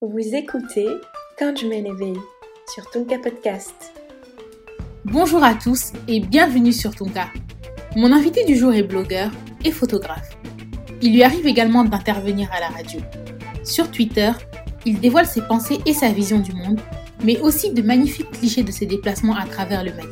Vous 0.00 0.32
écoutez 0.32 0.86
Quand 1.36 1.56
je 1.60 1.66
m'éveille 1.66 2.20
sur 2.72 2.88
Tonka 2.88 3.18
Podcast. 3.18 3.74
Bonjour 5.04 5.42
à 5.42 5.56
tous 5.56 5.92
et 6.06 6.20
bienvenue 6.20 6.72
sur 6.72 6.94
Tonka. 6.94 7.26
Mon 7.96 8.12
invité 8.12 8.44
du 8.44 8.54
jour 8.54 8.72
est 8.72 8.84
blogueur 8.84 9.32
et 9.64 9.72
photographe. 9.72 10.38
Il 11.02 11.14
lui 11.14 11.24
arrive 11.24 11.48
également 11.48 11.82
d'intervenir 11.82 12.48
à 12.52 12.60
la 12.60 12.68
radio. 12.68 13.00
Sur 13.64 13.90
Twitter, 13.90 14.30
il 14.86 15.00
dévoile 15.00 15.26
ses 15.26 15.42
pensées 15.42 15.80
et 15.84 15.94
sa 15.94 16.12
vision 16.12 16.38
du 16.38 16.52
monde, 16.52 16.80
mais 17.24 17.40
aussi 17.40 17.72
de 17.72 17.82
magnifiques 17.82 18.30
clichés 18.30 18.62
de 18.62 18.70
ses 18.70 18.86
déplacements 18.86 19.34
à 19.34 19.46
travers 19.46 19.82
le 19.82 19.90
Mali. 19.90 20.06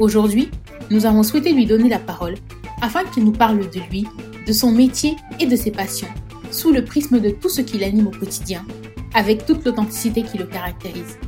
Aujourd'hui, 0.00 0.50
nous 0.90 1.06
avons 1.06 1.22
souhaité 1.22 1.54
lui 1.54 1.64
donner 1.64 1.88
la 1.88 1.98
parole 1.98 2.34
afin 2.82 3.04
qu'il 3.04 3.24
nous 3.24 3.32
parle 3.32 3.70
de 3.70 3.80
lui, 3.90 4.06
de 4.46 4.52
son 4.52 4.70
métier 4.70 5.16
et 5.40 5.46
de 5.46 5.56
ses 5.56 5.70
passions, 5.70 6.08
sous 6.50 6.72
le 6.72 6.84
prisme 6.84 7.20
de 7.20 7.30
tout 7.30 7.48
ce 7.48 7.62
qui 7.62 7.78
l'anime 7.78 8.08
au 8.08 8.10
quotidien, 8.10 8.66
avec 9.14 9.46
toute 9.46 9.64
l'authenticité 9.64 10.22
qui 10.22 10.38
le 10.38 10.46
caractérise. 10.46 11.18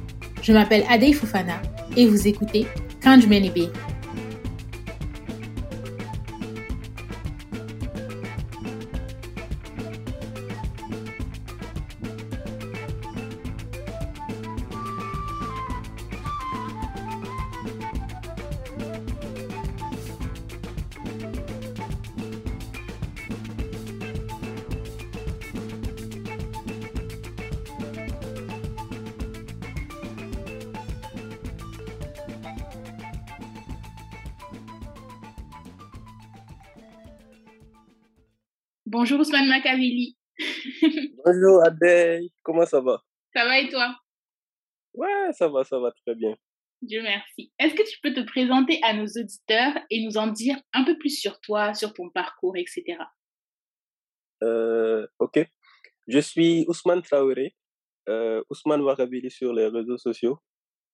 Je 0.43 0.53
m'appelle 0.53 0.85
Adey 0.89 1.13
Fofana 1.13 1.61
et 1.97 2.07
vous 2.07 2.27
écoutez 2.29 2.67
Quand 3.03 3.21
je 3.21 3.27
Bonjour 38.93 39.21
Ousmane 39.21 39.47
Makavili. 39.47 40.17
Bonjour 41.25 41.65
Adèle, 41.65 42.29
comment 42.43 42.67
ça 42.67 42.81
va? 42.81 43.01
Ça 43.33 43.45
va 43.45 43.61
et 43.61 43.69
toi? 43.69 43.95
Ouais, 44.95 45.33
ça 45.33 45.47
va, 45.47 45.63
ça 45.63 45.79
va 45.79 45.93
très 45.93 46.17
bien. 46.17 46.35
Dieu 46.83 47.01
merci. 47.01 47.53
Est-ce 47.61 47.77
que 47.77 47.89
tu 47.89 48.01
peux 48.03 48.13
te 48.13 48.27
présenter 48.27 48.81
à 48.83 48.93
nos 48.93 49.07
auditeurs 49.07 49.75
et 49.91 50.05
nous 50.05 50.17
en 50.17 50.27
dire 50.27 50.57
un 50.73 50.83
peu 50.83 50.99
plus 50.99 51.21
sur 51.21 51.39
toi, 51.39 51.73
sur 51.73 51.95
ton 51.95 52.11
parcours, 52.11 52.57
etc. 52.57 52.99
Euh, 54.43 55.07
ok. 55.21 55.39
Je 56.09 56.19
suis 56.19 56.65
Ousmane 56.67 57.03
Traoré, 57.03 57.55
euh, 58.09 58.43
Ousmane 58.51 58.83
Makavili 58.83 59.31
sur 59.31 59.53
les 59.53 59.69
réseaux 59.69 59.99
sociaux. 59.99 60.41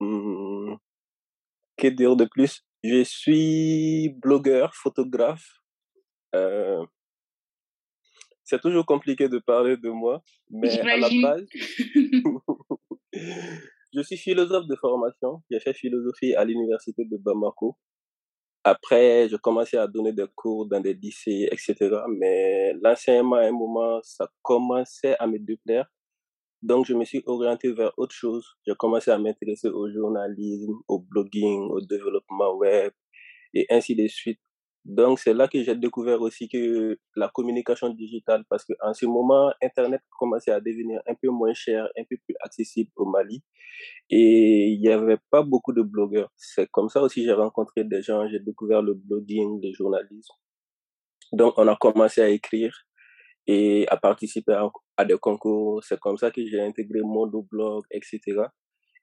Hmm, 0.00 0.75
que 1.78 1.86
dire 1.86 2.14
de 2.14 2.27
plus? 2.27 2.62
Je 2.84 3.03
suis 3.05 4.10
blogueur, 4.10 4.75
photographe. 4.75 5.62
Euh, 6.34 6.84
c'est 8.47 8.61
toujours 8.61 8.86
compliqué 8.86 9.28
de 9.28 9.39
parler 9.39 9.77
de 9.77 9.91
moi, 9.91 10.22
mais 10.50 10.78
à 10.78 10.97
la 10.97 11.08
base, 11.20 11.47
je 13.12 14.00
suis 14.03 14.16
philosophe 14.16 14.69
de 14.69 14.77
formation. 14.77 15.42
J'ai 15.50 15.58
fait 15.58 15.75
philosophie 15.75 16.34
à 16.34 16.44
l'université 16.44 17.05
de 17.05 17.16
Bamako. 17.16 17.77
Après, 18.62 19.28
je 19.28 19.36
commençais 19.36 19.78
à 19.78 19.88
donner 19.88 20.12
des 20.12 20.27
cours 20.34 20.66
dans 20.66 20.80
des 20.80 20.94
lycées, 20.94 21.48
etc. 21.50 21.75
Mais 22.08 22.72
l'enseignement, 22.80 23.36
à 23.36 23.47
un 23.47 23.53
moment, 23.53 24.00
ça 24.03 24.28
commençait 24.42 25.16
à 25.19 25.27
me 25.27 25.38
déplaire. 25.38 25.86
Donc, 26.62 26.86
je 26.86 26.94
me 26.94 27.05
suis 27.05 27.22
orienté 27.27 27.72
vers 27.72 27.92
autre 27.97 28.14
chose. 28.14 28.47
J'ai 28.66 28.75
commencé 28.77 29.10
à 29.10 29.19
m'intéresser 29.19 29.69
au 29.69 29.91
journalisme, 29.91 30.75
au 30.86 31.00
blogging, 31.00 31.69
au 31.70 31.81
développement 31.81 32.55
web 32.55 32.92
et 33.55 33.66
ainsi 33.70 33.97
de 33.97 34.06
suite. 34.06 34.41
Donc, 34.86 35.19
c'est 35.19 35.34
là 35.34 35.48
que 35.48 35.60
j'ai 35.64 35.74
découvert 35.74 36.20
aussi 36.22 36.48
que 36.48 36.97
la 37.16 37.28
communication 37.28 37.88
digitale, 37.88 38.44
parce 38.48 38.64
qu'en 38.64 38.94
ce 38.94 39.04
moment, 39.04 39.52
Internet 39.60 40.00
commençait 40.16 40.52
à 40.52 40.60
devenir 40.60 41.00
un 41.08 41.14
peu 41.20 41.28
moins 41.28 41.54
cher, 41.54 41.88
un 41.98 42.04
peu 42.08 42.16
plus 42.24 42.36
accessible 42.38 42.92
au 42.94 43.04
Mali. 43.04 43.42
Et 44.10 44.69
il 44.69 44.80
n'y 44.80 44.88
avait 44.88 45.19
pas 45.28 45.42
beaucoup 45.42 45.72
de 45.72 45.82
blogueurs. 45.82 46.30
C'est 46.36 46.70
comme 46.70 46.88
ça 46.88 47.02
aussi 47.02 47.22
que 47.22 47.26
j'ai 47.26 47.32
rencontré 47.32 47.82
des 47.82 48.00
gens, 48.00 48.28
j'ai 48.28 48.38
découvert 48.38 48.80
le 48.80 48.94
blogging, 48.94 49.60
le 49.60 49.72
journalisme. 49.72 50.34
Donc, 51.32 51.54
on 51.56 51.66
a 51.66 51.75
commencé 51.75 52.20
à 52.22 52.28
écrire 52.28 52.86
et 53.48 53.88
à 53.88 53.96
participer 53.96 54.56
à, 54.96 55.04
des 55.04 55.19
concours. 55.19 55.82
C'est 55.82 55.98
comme 55.98 56.16
ça 56.16 56.30
que 56.30 56.46
j'ai 56.46 56.60
intégré 56.60 57.00
blog, 57.02 57.82
etc. 57.91 58.20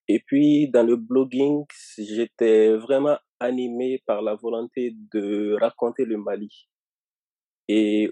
Et 0.07 0.19
puis, 0.19 0.69
dans 0.69 0.85
le 0.85 0.95
blogging, 0.97 1.65
j'étais 1.97 2.75
vraiment 2.75 3.17
animé 3.39 4.01
par 4.05 4.21
la 4.21 4.35
volonté 4.35 4.95
de 5.13 5.57
raconter 5.59 6.05
le 6.05 6.17
Mali. 6.17 6.67
Et 7.67 8.11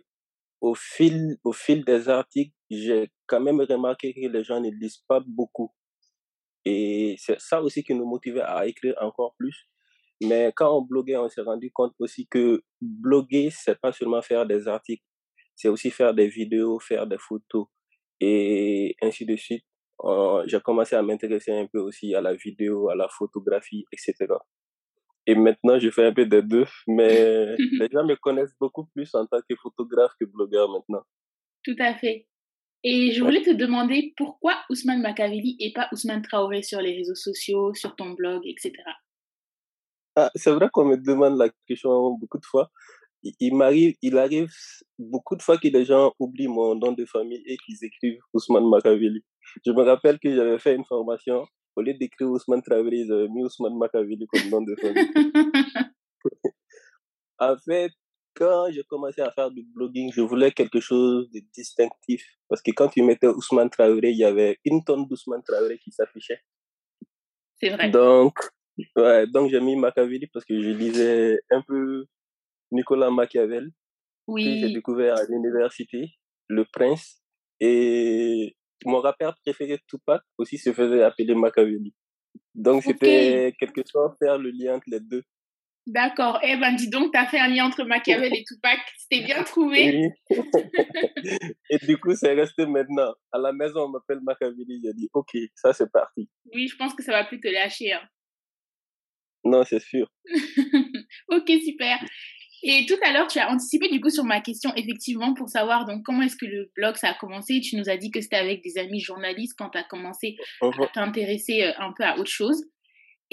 au 0.62 0.76
fil, 0.76 1.38
au 1.44 1.52
fil 1.52 1.84
des 1.84 2.08
articles, 2.08 2.56
j'ai 2.70 3.10
quand 3.28 3.42
même 3.42 3.60
remarqué 3.62 4.14
que 4.14 4.28
les 4.28 4.44
gens 4.44 4.62
ne 4.62 4.70
lisent 4.70 5.04
pas 5.08 5.20
beaucoup. 5.26 5.74
Et 6.64 7.16
c'est 7.18 7.40
ça 7.40 7.62
aussi 7.62 7.84
qui 7.84 7.94
nous 7.94 8.06
motivait 8.06 8.42
à 8.42 8.66
écrire 8.68 8.96
encore 9.02 9.36
plus. 9.38 9.68
Mais 10.24 10.54
quand 10.56 10.78
on 10.78 10.84
bloguait, 10.84 11.18
on 11.18 11.28
s'est 11.30 11.42
rendu 11.42 11.72
compte 11.72 11.96
aussi 12.00 12.28
que 12.28 12.64
bloguer, 12.80 13.50
c'est 13.52 13.80
pas 13.80 13.92
seulement 13.92 14.22
faire 14.22 14.46
des 14.46 14.68
articles, 14.68 15.04
c'est 15.56 15.68
aussi 15.68 15.90
faire 15.90 16.14
des 16.14 16.28
vidéos, 16.28 16.80
faire 16.80 17.08
des 17.08 17.18
photos 17.18 17.66
et 18.20 18.96
ainsi 19.02 19.26
de 19.26 19.36
suite. 19.36 19.66
J'ai 20.46 20.60
commencé 20.62 20.96
à 20.96 21.02
m'intéresser 21.02 21.52
un 21.52 21.68
peu 21.68 21.80
aussi 21.80 22.16
à 22.16 22.22
la 22.22 22.34
vidéo, 22.34 22.90
à 22.90 22.96
la 22.96 23.08
photographie, 23.10 23.86
etc. 23.92 24.28
Et 25.28 25.36
maintenant, 25.36 25.78
je 25.78 25.90
fais 25.92 26.06
un 26.06 26.14
peu 26.14 26.26
des 26.26 26.42
deux, 26.42 26.66
mais 26.88 27.56
les 27.58 27.88
gens 27.92 28.06
me 28.06 28.16
connaissent 28.16 28.56
beaucoup 28.60 28.86
plus 28.86 29.14
en 29.14 29.26
tant 29.26 29.40
que 29.48 29.56
photographe 29.62 30.14
que 30.20 30.26
blogueur 30.26 30.70
maintenant. 30.70 31.04
Tout 31.64 31.76
à 31.80 31.94
fait. 31.96 32.28
Et 32.84 33.12
je 33.12 33.24
voulais 33.24 33.44
te 33.44 33.52
demander 33.52 34.14
pourquoi 34.18 34.56
Ousmane 34.72 35.02
Makaveli 35.02 35.56
et 35.60 35.72
pas 35.72 35.88
Ousmane 35.92 36.24
Traoré 36.24 36.64
sur 36.64 36.82
les 36.82 36.96
réseaux 36.96 37.16
sociaux, 37.16 37.76
sur 37.76 37.96
ton 37.96 38.12
blog, 38.12 38.42
etc. 38.46 38.74
Ah, 40.16 40.32
c'est 40.36 40.52
vrai 40.52 40.68
qu'on 40.74 40.86
me 40.86 40.98
demande 40.98 41.38
la 41.38 41.50
question 41.68 42.12
beaucoup 42.16 42.40
de 42.40 42.46
fois. 42.46 42.72
Il, 43.24 43.56
m'arrive, 43.56 43.96
il 44.02 44.18
arrive 44.18 44.52
beaucoup 44.98 45.36
de 45.36 45.42
fois 45.44 45.58
que 45.58 45.68
les 45.68 45.86
gens 45.86 46.14
oublient 46.20 46.48
mon 46.48 46.76
nom 46.76 46.92
de 46.92 47.06
famille 47.06 47.44
et 47.46 47.58
qu'ils 47.58 47.84
écrivent 47.84 48.20
Ousmane 48.34 48.68
Makaveli. 48.68 49.24
Je 49.66 49.72
me 49.72 49.84
rappelle 49.84 50.18
que 50.20 50.34
j'avais 50.34 50.58
fait 50.58 50.76
une 50.76 50.86
formation 50.86 51.46
au 51.76 51.82
lieu 51.82 51.94
d'écrire 51.94 52.30
Ousmane 52.30 52.62
Traoré, 52.62 52.98
ils 52.98 53.12
avaient 53.12 53.28
mis 53.28 53.44
Ousmane 53.44 53.78
Makaveli 53.78 54.28
comme 54.28 54.50
nom 54.50 54.62
de 54.62 54.76
famille. 54.76 55.10
en 57.40 57.58
fait, 57.58 57.92
quand 58.34 58.72
j'ai 58.72 58.84
commencé 58.84 59.22
à 59.22 59.32
faire 59.32 59.52
du 59.52 59.64
blogging, 59.64 60.12
je 60.14 60.22
voulais 60.22 60.52
quelque 60.52 60.80
chose 60.80 61.30
de 61.32 61.42
distinctif. 61.54 62.26
Parce 62.50 62.62
que 62.62 62.72
quand 62.72 62.90
tu 62.90 63.04
mettais 63.04 63.28
Ousmane 63.28 63.70
Traoré, 63.70 64.12
il 64.12 64.18
y 64.18 64.24
avait 64.24 64.58
une 64.66 64.84
tonne 64.84 65.08
d'Ousmane 65.08 65.44
Traoré 65.44 65.78
qui 65.80 65.92
s'affichait. 65.92 66.42
C'est 67.60 67.70
vrai. 67.70 67.90
Donc, 67.90 68.38
ouais, 68.96 69.28
donc 69.28 69.50
j'ai 69.50 69.60
mis 69.60 69.76
Makaveli 69.76 70.28
parce 70.28 70.46
que 70.46 70.62
je 70.62 70.70
lisais 70.70 71.40
un 71.52 71.62
peu 71.62 72.06
Nicolas 72.72 73.12
Machiavel. 73.12 73.70
Oui. 74.28 74.60
J'ai 74.60 74.74
découvert 74.74 75.18
à 75.18 75.24
l'université, 75.26 76.12
Le 76.48 76.66
Prince. 76.72 77.22
Et 77.60 78.56
mon 78.86 79.00
rappeur 79.00 79.36
préféré 79.44 79.80
Tupac 79.88 80.22
aussi 80.38 80.58
se 80.58 80.74
faisait 80.74 81.04
appeler 81.04 81.36
Machiavelli. 81.36 81.94
Donc 82.56 82.84
c'était 82.84 83.54
quelque 83.60 83.82
chose 83.90 84.12
faire 84.20 84.38
le 84.38 84.50
lien 84.52 84.76
entre 84.76 84.86
les 84.88 85.00
deux. 85.00 85.24
D'accord. 85.88 86.40
Eh 86.44 86.58
ben 86.58 86.76
dis 86.76 86.90
donc, 86.90 87.12
tu 87.12 87.18
as 87.18 87.26
fait 87.26 87.40
un 87.40 87.48
lien 87.48 87.66
entre 87.66 87.84
Machiavel 87.84 88.34
et 88.36 88.44
Tupac. 88.44 88.80
C'était 88.98 89.24
bien 89.26 89.44
trouvé. 89.44 90.12
et 91.70 91.78
du 91.86 91.98
coup, 91.98 92.16
c'est 92.16 92.34
resté 92.34 92.66
maintenant. 92.68 93.14
À 93.32 93.40
la 93.40 93.52
maison, 93.52 93.86
on 93.86 93.90
m'appelle 93.90 94.20
Machiavelli. 94.22 94.82
J'ai 94.84 94.94
dit, 94.94 95.10
OK, 95.14 95.36
ça 95.56 95.74
c'est 95.74 95.92
parti. 95.92 96.30
Oui, 96.54 96.68
je 96.68 96.76
pense 96.76 96.94
que 96.94 97.04
ça 97.04 97.12
va 97.12 97.26
plus 97.26 97.40
te 97.40 97.48
lâcher. 97.48 97.94
Hein. 97.94 98.08
Non, 99.44 99.64
c'est 99.64 99.80
sûr. 99.80 100.08
ok, 101.30 101.52
super. 101.66 101.98
Et 102.64 102.86
tout 102.88 102.98
à 103.04 103.12
l'heure, 103.12 103.28
tu 103.28 103.40
as 103.40 103.50
anticipé 103.50 103.90
du 103.90 104.00
coup 104.00 104.10
sur 104.10 104.24
ma 104.24 104.40
question, 104.40 104.72
effectivement, 104.76 105.34
pour 105.34 105.50
savoir 105.50 105.86
donc 105.86 106.04
comment 106.04 106.22
est-ce 106.22 106.36
que 106.36 106.46
le 106.46 106.72
blog 106.76 106.96
ça 106.96 107.10
a 107.10 107.14
commencé. 107.16 107.60
Tu 107.62 107.76
nous 107.76 107.90
as 107.90 107.98
dit 107.98 108.12
que 108.12 108.22
c'était 108.22 108.36
avec 108.36 108.64
des 108.64 108.78
amis 108.78 109.00
journalistes 109.00 109.56
quand 109.58 109.70
tu 109.70 109.78
as 109.78 109.84
commencé 109.84 110.36
à 110.62 110.66
uh-huh. 110.68 110.92
t'intéresser 110.94 111.64
euh, 111.64 111.72
un 111.80 111.94
peu 111.98 112.04
à 112.04 112.18
autre 112.18 112.30
chose. 112.30 112.64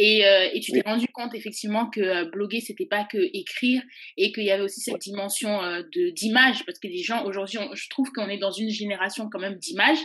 Et, 0.00 0.24
euh, 0.24 0.48
et 0.52 0.60
tu 0.60 0.70
t'es 0.70 0.82
rendu 0.82 1.08
compte 1.08 1.34
effectivement 1.34 1.90
que 1.90 2.00
euh, 2.00 2.24
bloguer 2.30 2.60
c'était 2.60 2.86
pas 2.86 3.04
que 3.04 3.18
écrire 3.32 3.82
et 4.16 4.30
qu'il 4.30 4.44
y 4.44 4.50
avait 4.52 4.62
aussi 4.62 4.80
cette 4.80 5.00
dimension 5.00 5.60
de 5.60 6.10
d'image 6.10 6.64
parce 6.64 6.78
que 6.78 6.86
les 6.86 7.02
gens 7.02 7.24
aujourd'hui, 7.24 7.58
je 7.74 7.88
trouve 7.90 8.10
qu'on 8.12 8.28
est 8.28 8.38
dans 8.38 8.52
une 8.52 8.70
génération 8.70 9.28
quand 9.28 9.40
même 9.40 9.56
d'image 9.56 9.98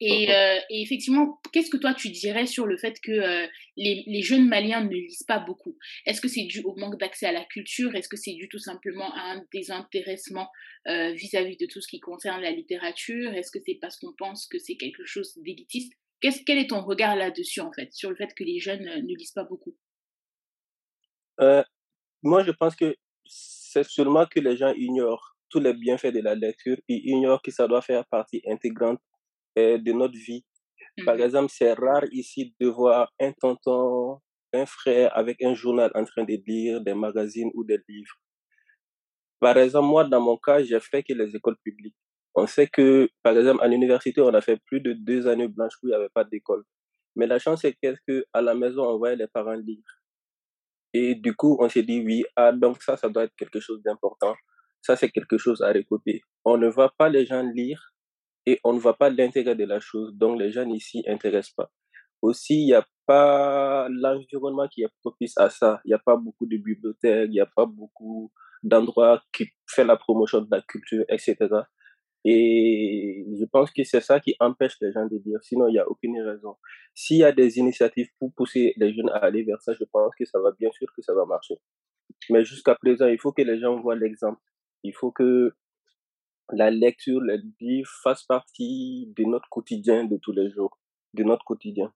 Et, 0.00 0.32
euh, 0.32 0.58
et 0.68 0.82
effectivement, 0.82 1.40
qu'est-ce 1.52 1.70
que 1.70 1.76
toi 1.76 1.94
tu 1.94 2.10
dirais 2.10 2.46
sur 2.46 2.66
le 2.66 2.76
fait 2.76 2.98
que 3.00 3.12
euh, 3.12 3.46
les, 3.76 4.02
les, 4.06 4.22
jeunes 4.22 4.48
Maliens 4.48 4.82
ne 4.82 4.90
lisent 4.90 5.22
pas 5.22 5.38
beaucoup? 5.38 5.78
Est-ce 6.06 6.20
que 6.20 6.26
c'est 6.26 6.44
dû 6.44 6.60
au 6.64 6.74
manque 6.76 6.98
d'accès 6.98 7.26
à 7.26 7.32
la 7.32 7.44
culture? 7.44 7.94
Est-ce 7.94 8.08
que 8.08 8.16
c'est 8.16 8.32
dû 8.32 8.48
tout 8.48 8.58
simplement 8.58 9.14
à 9.14 9.34
un 9.34 9.44
désintéressement 9.52 10.48
euh, 10.88 11.12
vis-à-vis 11.12 11.56
de 11.56 11.66
tout 11.66 11.80
ce 11.80 11.86
qui 11.86 12.00
concerne 12.00 12.40
la 12.40 12.50
littérature? 12.50 13.32
Est-ce 13.32 13.52
que 13.52 13.60
c'est 13.64 13.78
parce 13.80 13.96
qu'on 13.96 14.12
pense 14.18 14.48
que 14.48 14.58
c'est 14.58 14.76
quelque 14.76 15.04
chose 15.04 15.38
d'élitiste? 15.38 15.92
Quel 16.20 16.58
est 16.58 16.70
ton 16.70 16.82
regard 16.82 17.14
là-dessus 17.14 17.60
en 17.60 17.72
fait, 17.72 17.92
sur 17.92 18.10
le 18.10 18.16
fait 18.16 18.32
que 18.34 18.44
les 18.44 18.58
jeunes 18.58 18.84
ne 18.84 19.16
lisent 19.16 19.32
pas 19.32 19.44
beaucoup? 19.44 19.76
Moi, 22.22 22.44
je 22.44 22.52
pense 22.52 22.76
que 22.76 22.96
c'est 23.24 23.84
seulement 23.84 24.26
que 24.26 24.38
les 24.38 24.56
gens 24.56 24.72
ignorent 24.74 25.36
tous 25.48 25.60
les 25.60 25.74
bienfaits 25.74 26.12
de 26.12 26.20
la 26.20 26.34
lecture, 26.34 26.78
ils 26.88 27.08
ignorent 27.08 27.42
que 27.42 27.50
ça 27.50 27.68
doit 27.68 27.82
faire 27.82 28.06
partie 28.06 28.42
intégrante 28.46 29.00
de 29.56 29.92
notre 29.92 30.14
vie. 30.14 30.44
Par 31.04 31.16
mmh 31.16 31.20
exemple, 31.20 31.52
c'est 31.54 31.72
rare 31.72 32.04
ici 32.12 32.54
de 32.60 32.68
voir 32.68 33.12
un 33.18 33.32
tonton, 33.32 34.18
un 34.52 34.66
frère 34.66 35.16
avec 35.16 35.42
un 35.42 35.54
journal 35.54 35.90
en 35.94 36.04
train 36.04 36.24
de 36.24 36.38
lire 36.46 36.80
des 36.82 36.94
magazines 36.94 37.50
ou 37.54 37.64
des 37.64 37.78
livres. 37.88 38.16
Par 39.40 39.56
exemple, 39.58 39.88
moi, 39.88 40.04
dans 40.04 40.20
mon 40.20 40.36
cas, 40.36 40.62
j'ai 40.62 40.78
fait 40.80 41.02
que 41.02 41.14
les 41.14 41.34
écoles 41.34 41.56
publiques. 41.64 41.96
On 42.34 42.46
sait 42.46 42.68
que, 42.68 43.08
par 43.22 43.36
exemple, 43.36 43.62
à 43.62 43.68
l'université, 43.68 44.20
on 44.20 44.32
a 44.34 44.40
fait 44.40 44.58
plus 44.66 44.80
de 44.80 44.92
deux 44.92 45.26
années 45.26 45.48
blanches 45.48 45.74
où 45.82 45.86
il 45.86 45.90
n'y 45.90 45.94
avait 45.94 46.08
pas 46.10 46.24
d'école. 46.24 46.64
Mais 47.16 47.26
la 47.26 47.38
chance, 47.38 47.62
c'est 47.62 47.74
qu'à 47.74 48.40
la 48.40 48.54
maison, 48.54 48.84
on 48.84 48.98
voyait 48.98 49.16
les 49.16 49.26
parents 49.26 49.54
lire. 49.54 49.84
Et 50.94 51.14
du 51.14 51.34
coup, 51.34 51.56
on 51.60 51.68
s'est 51.68 51.82
dit, 51.82 52.02
oui, 52.04 52.24
ah, 52.36 52.52
donc 52.52 52.82
ça, 52.82 52.96
ça 52.96 53.08
doit 53.08 53.24
être 53.24 53.34
quelque 53.36 53.60
chose 53.60 53.82
d'important. 53.82 54.34
Ça, 54.82 54.96
c'est 54.96 55.10
quelque 55.10 55.38
chose 55.38 55.62
à 55.62 55.72
recopier. 55.72 56.22
On 56.44 56.56
ne 56.58 56.68
voit 56.68 56.92
pas 56.96 57.08
les 57.08 57.26
gens 57.26 57.42
lire 57.42 57.92
et 58.46 58.60
on 58.64 58.72
ne 58.72 58.78
voit 58.78 58.96
pas 58.96 59.10
l'intérêt 59.10 59.54
de 59.54 59.64
la 59.64 59.80
chose. 59.80 60.14
Donc, 60.14 60.38
les 60.38 60.50
gens 60.50 60.68
ici 60.68 61.02
intéressent 61.06 61.54
pas. 61.54 61.70
Aussi, 62.20 62.62
il 62.62 62.66
n'y 62.66 62.74
a 62.74 62.86
pas 63.06 63.88
l'environnement 63.90 64.68
qui 64.68 64.82
est 64.82 64.88
propice 65.00 65.36
à 65.38 65.50
ça. 65.50 65.80
Il 65.84 65.88
n'y 65.88 65.94
a 65.94 65.98
pas 65.98 66.16
beaucoup 66.16 66.46
de 66.46 66.56
bibliothèques, 66.56 67.28
il 67.28 67.32
n'y 67.32 67.40
a 67.40 67.46
pas 67.46 67.66
beaucoup 67.66 68.32
d'endroits 68.62 69.22
qui 69.32 69.46
font 69.66 69.84
la 69.84 69.96
promotion 69.96 70.40
de 70.40 70.48
la 70.50 70.62
culture, 70.62 71.04
etc. 71.08 71.36
Et 72.24 73.26
je 73.36 73.44
pense 73.46 73.72
que 73.72 73.82
c'est 73.82 74.00
ça 74.00 74.20
qui 74.20 74.36
empêche 74.38 74.76
les 74.80 74.92
gens 74.92 75.06
de 75.06 75.18
dire. 75.18 75.42
Sinon, 75.42 75.66
il 75.66 75.72
n'y 75.72 75.78
a 75.78 75.88
aucune 75.88 76.20
raison. 76.20 76.56
S'il 76.94 77.18
y 77.18 77.24
a 77.24 77.32
des 77.32 77.58
initiatives 77.58 78.08
pour 78.18 78.32
pousser 78.34 78.74
les 78.76 78.94
jeunes 78.94 79.10
à 79.10 79.16
aller 79.16 79.42
vers 79.42 79.60
ça, 79.60 79.72
je 79.72 79.84
pense 79.84 80.14
que 80.16 80.24
ça 80.24 80.38
va 80.38 80.52
bien 80.52 80.70
sûr 80.70 80.86
que 80.94 81.02
ça 81.02 81.14
va 81.14 81.26
marcher. 81.26 81.56
Mais 82.30 82.44
jusqu'à 82.44 82.76
présent, 82.76 83.06
il 83.06 83.18
faut 83.18 83.32
que 83.32 83.42
les 83.42 83.58
gens 83.58 83.80
voient 83.80 83.96
l'exemple. 83.96 84.40
Il 84.84 84.94
faut 84.94 85.10
que 85.10 85.52
la 86.50 86.70
lecture, 86.70 87.20
les 87.20 87.38
livres 87.60 87.90
fassent 88.02 88.24
partie 88.24 89.12
de 89.16 89.24
notre 89.24 89.48
quotidien 89.48 90.04
de 90.04 90.16
tous 90.16 90.32
les 90.32 90.50
jours, 90.50 90.78
de 91.14 91.22
notre 91.24 91.44
quotidien. 91.44 91.92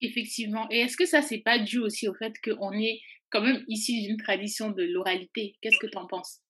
Effectivement. 0.00 0.66
Et 0.70 0.80
est-ce 0.80 0.96
que 0.96 1.06
ça, 1.06 1.22
c'est 1.22 1.38
pas 1.40 1.58
dû 1.58 1.78
aussi 1.78 2.08
au 2.08 2.14
fait 2.14 2.32
qu'on 2.42 2.72
est 2.72 3.00
quand 3.30 3.42
même 3.42 3.62
issu 3.68 3.92
d'une 3.92 4.16
tradition 4.16 4.70
de 4.70 4.82
l'oralité? 4.82 5.56
Qu'est-ce 5.60 5.78
que 5.78 5.86
tu 5.86 5.98
en 5.98 6.06
penses? 6.06 6.40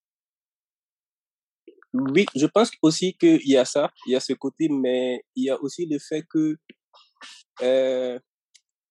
Oui, 1.93 2.25
je 2.37 2.47
pense 2.47 2.71
aussi 2.83 3.15
qu'il 3.15 3.49
y 3.49 3.57
a 3.57 3.65
ça, 3.65 3.91
il 4.07 4.13
y 4.13 4.17
a 4.17 4.21
ce 4.21 4.33
côté, 4.35 4.69
mais 4.69 5.25
il 5.35 5.45
y 5.45 5.51
a 5.51 5.61
aussi 5.61 5.87
le 5.87 5.99
fait 5.99 6.25
que, 6.31 6.57
euh, 7.63 8.19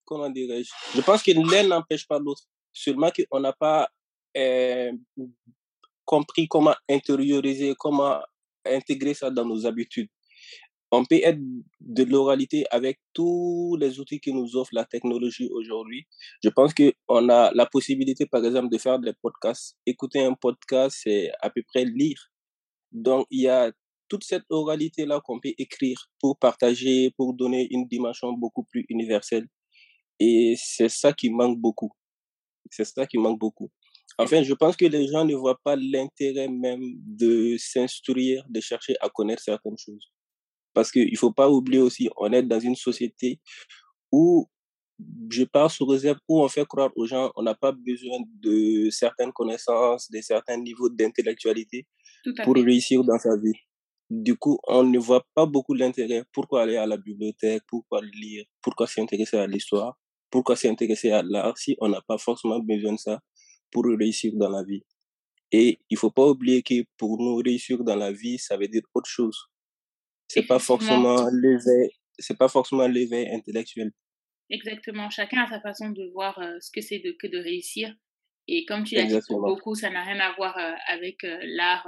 comment 0.04 0.30
dirais-je, 0.30 0.70
je 0.96 1.02
pense 1.02 1.24
que 1.24 1.32
l'un 1.32 1.64
n'empêche 1.66 2.06
pas 2.06 2.20
l'autre, 2.20 2.44
seulement 2.74 3.10
qu'on 3.10 3.40
n'a 3.40 3.54
pas 3.54 3.90
euh, 4.36 4.92
compris 6.10 6.48
comment 6.48 6.74
intérioriser, 6.90 7.76
comment 7.78 8.20
intégrer 8.66 9.14
ça 9.14 9.30
dans 9.30 9.46
nos 9.46 9.68
habitudes. 9.68 10.10
On 10.92 11.06
peut 11.06 11.20
être 11.22 11.40
de 11.80 12.04
l'oralité 12.04 12.66
avec 12.72 12.98
tous 13.14 13.78
les 13.80 14.00
outils 14.00 14.20
que 14.20 14.32
nous 14.32 14.56
offre 14.56 14.72
la 14.74 14.86
technologie 14.86 15.48
aujourd'hui. 15.52 16.08
Je 16.44 16.50
pense 16.50 16.74
qu'on 16.74 17.30
a 17.30 17.52
la 17.54 17.66
possibilité, 17.68 18.26
par 18.26 18.44
exemple, 18.44 18.70
de 18.70 18.80
faire 18.80 18.98
des 18.98 19.14
podcasts. 19.22 19.78
Écouter 19.86 20.22
un 20.24 20.34
podcast, 20.34 20.98
c'est 21.04 21.30
à 21.42 21.52
peu 21.52 21.62
près 21.68 21.86
lire. 21.86 22.20
Donc, 22.92 23.28
il 23.30 23.42
y 23.42 23.48
a 23.48 23.72
toute 24.08 24.24
cette 24.24 24.46
oralité-là 24.50 25.22
qu'on 25.24 25.40
peut 25.40 25.54
écrire 25.60 26.10
pour 26.20 26.40
partager, 26.40 27.12
pour 27.18 27.36
donner 27.36 27.68
une 27.70 27.86
dimension 27.88 28.34
beaucoup 28.34 28.64
plus 28.64 28.84
universelle. 28.90 29.46
Et 30.20 30.56
c'est 30.58 30.90
ça 30.90 31.14
qui 31.14 31.30
manque 31.30 31.60
beaucoup. 31.60 31.92
C'est 32.72 32.86
ça 32.86 33.06
qui 33.06 33.20
manque 33.20 33.38
beaucoup. 33.38 33.70
Enfin, 34.18 34.44
je 34.44 34.54
pense 34.54 34.76
que 34.76 34.86
les 34.86 35.08
gens 35.08 35.24
ne 35.24 35.36
voient 35.36 35.60
pas 35.64 35.76
l'intérêt 35.76 36.48
même 36.50 36.84
de 37.06 37.56
s'instruire, 37.58 38.44
de 38.50 38.60
chercher 38.60 38.96
à 39.02 39.10
connaître 39.10 39.44
certaines 39.44 39.78
choses. 39.78 40.12
Parce 40.74 40.92
qu'il 40.92 41.12
ne 41.12 41.18
faut 41.18 41.32
pas 41.32 41.50
oublier 41.50 41.82
aussi, 41.82 42.10
on 42.18 42.32
est 42.32 42.44
dans 42.44 42.60
une 42.60 42.76
société 42.76 43.40
où, 44.12 44.48
je 45.32 45.44
parle 45.44 45.70
sous 45.70 45.86
réserve, 45.86 46.18
où 46.28 46.42
on 46.42 46.50
fait 46.50 46.66
croire 46.66 46.92
aux 46.96 47.06
gens, 47.06 47.32
on 47.36 47.44
n'a 47.44 47.56
pas 47.56 47.72
besoin 47.72 48.20
de 48.42 48.90
certaines 48.90 49.32
connaissances, 49.32 50.12
de 50.12 50.20
certains 50.22 50.58
niveaux 50.58 50.90
d'intellectualité 50.90 51.88
pour 52.44 52.56
réussir 52.56 53.04
dans 53.04 53.18
sa 53.18 53.38
vie. 53.38 53.54
Du 54.10 54.36
coup, 54.36 54.58
on 54.68 54.84
ne 54.84 54.98
voit 54.98 55.24
pas 55.36 55.46
beaucoup 55.46 55.74
l'intérêt. 55.74 56.24
Pourquoi 56.34 56.64
aller 56.64 56.78
à 56.78 56.86
la 56.86 56.98
bibliothèque? 56.98 57.62
Pourquoi 57.68 58.02
lire? 58.02 58.44
Pourquoi 58.62 58.88
s'intéresser 58.88 59.38
à 59.38 59.48
l'histoire? 59.48 59.98
Pourquoi 60.32 60.56
s'intéresser 60.56 61.12
à 61.12 61.22
l'art 61.22 61.58
si 61.58 61.78
on 61.80 61.90
n'a 61.90 62.02
pas 62.02 62.18
forcément 62.18 62.60
besoin 62.60 62.94
de 62.94 62.98
ça? 62.98 63.20
Pour 63.72 63.86
réussir 63.86 64.34
dans 64.36 64.50
la 64.50 64.64
vie. 64.64 64.84
Et 65.52 65.80
il 65.90 65.98
faut 65.98 66.12
pas 66.12 66.28
oublier 66.28 66.62
que 66.62 66.86
pour 66.98 67.20
nous 67.20 67.38
réussir 67.38 67.84
dans 67.84 67.96
la 67.96 68.12
vie, 68.12 68.38
ça 68.38 68.58
veut 68.58 68.68
dire 68.68 68.84
autre 68.94 69.10
chose. 69.10 69.38
C'est 70.28 70.46
pas 70.46 70.60
forcément 70.60 71.28
l'éveil, 71.32 71.90
c'est 72.20 72.38
pas 72.38 72.48
forcément 72.48 72.88
l'éveil 72.88 73.28
intellectuel. 73.30 73.92
Exactement. 74.52 75.10
Chacun 75.10 75.44
a 75.44 75.48
sa 75.48 75.60
façon 75.62 75.90
de 75.90 76.12
voir 76.12 76.38
euh, 76.40 76.58
ce 76.60 76.72
que 76.72 76.82
c'est 76.82 77.00
de, 77.00 77.12
que 77.20 77.28
de 77.28 77.38
réussir. 77.38 77.96
Et 78.48 78.66
comme 78.66 78.84
tu 78.84 78.96
l'as 78.96 79.06
dit 79.06 79.20
pour 79.28 79.42
beaucoup, 79.42 79.76
ça 79.76 79.90
n'a 79.90 80.04
rien 80.04 80.20
à 80.20 80.36
voir 80.36 80.58
euh, 80.58 80.74
avec 80.88 81.24
euh, 81.24 81.38
l'art 81.44 81.88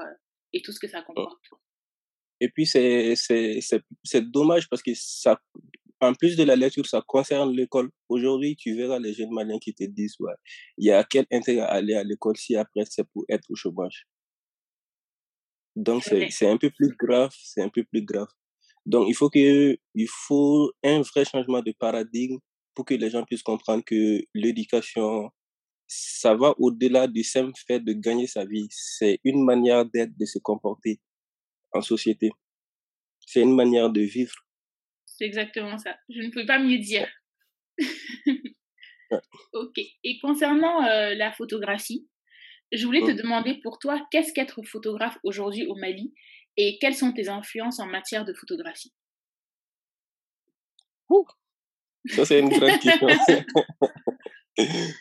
et 0.54 0.62
tout 0.62 0.72
ce 0.72 0.80
que 0.80 0.88
ça 0.88 1.02
comporte. 1.02 1.44
Et 2.40 2.50
puis, 2.50 2.66
c'est, 2.66 3.16
c'est, 3.16 3.60
c'est 4.04 4.32
dommage 4.32 4.68
parce 4.68 4.82
que 4.82 4.92
ça, 4.96 5.40
en 6.02 6.14
plus 6.14 6.36
de 6.36 6.44
la 6.44 6.56
lecture, 6.56 6.86
ça 6.86 7.02
concerne 7.06 7.52
l'école. 7.56 7.90
Aujourd'hui, 8.10 8.56
tu 8.56 8.76
verras 8.76 9.00
les 9.00 9.14
jeunes 9.14 9.32
maliens 9.32 9.60
qui 9.60 9.74
te 9.74 9.84
disent, 9.84 10.16
ouais, 10.20 10.34
il 10.78 10.86
y 10.88 10.92
a 10.92 11.04
quel 11.04 11.26
intérêt 11.32 11.60
à 11.60 11.68
aller 11.68 11.94
à 11.94 12.04
l'école 12.04 12.36
si 12.38 12.56
après 12.56 12.84
c'est 12.90 13.08
pour 13.14 13.24
être 13.30 13.50
au 13.50 13.56
chômage? 13.56 14.08
Donc, 15.76 16.04
c'est 16.04 16.50
un 16.50 16.58
peu 16.58 16.70
plus 16.70 16.96
grave, 16.98 17.32
c'est 17.42 17.62
un 17.62 17.70
peu 17.70 17.84
plus 17.84 18.04
grave. 18.04 18.28
Donc, 18.86 19.08
il 19.08 19.16
faut 19.16 19.30
que, 19.30 19.78
il 19.94 20.08
faut 20.10 20.72
un 20.84 21.02
vrai 21.02 21.24
changement 21.24 21.62
de 21.62 21.72
paradigme 21.72 22.40
pour 22.74 22.86
que 22.86 22.96
les 22.96 23.10
gens 23.10 23.24
puissent 23.24 23.44
comprendre 23.44 23.84
que 23.86 24.22
l'éducation, 24.34 25.30
ça 25.88 26.36
va 26.36 26.54
au-delà 26.58 27.08
du 27.08 27.24
simple 27.24 27.54
fait 27.68 27.80
de 27.80 27.94
gagner 27.94 28.28
sa 28.28 28.44
vie. 28.46 28.68
C'est 28.72 29.20
une 29.24 29.46
manière 29.46 29.86
d'être, 29.86 30.18
de 30.18 30.26
se 30.26 30.40
comporter 30.40 31.00
en 31.74 31.82
société. 31.82 32.32
C'est 33.26 33.42
une 33.42 33.56
manière 33.56 33.90
de 33.90 34.02
vivre. 34.02 34.34
C'est 35.22 35.28
exactement 35.28 35.78
ça. 35.78 35.96
Je 36.10 36.20
ne 36.20 36.32
peux 36.32 36.48
pas 36.48 36.58
mieux 36.58 36.80
dire. 36.80 37.08
ok. 39.54 39.80
Et 40.04 40.18
concernant 40.20 40.84
euh, 40.84 41.14
la 41.14 41.32
photographie, 41.32 42.10
je 42.72 42.84
voulais 42.88 43.02
te 43.02 43.12
demander 43.12 43.60
pour 43.62 43.78
toi, 43.78 44.04
qu'est-ce 44.10 44.34
qu'être 44.34 44.64
photographe 44.64 45.20
aujourd'hui 45.24 45.68
au 45.68 45.76
Mali 45.76 46.12
et 46.58 46.80
quelles 46.80 46.96
sont 46.96 47.14
tes 47.14 47.30
influences 47.30 47.80
en 47.80 47.86
matière 47.86 48.26
de 48.26 48.34
photographie? 48.34 48.92
Ça, 52.08 52.26
c'est 52.26 52.40
une 52.40 52.50
grande 52.50 52.80
question. 52.80 53.08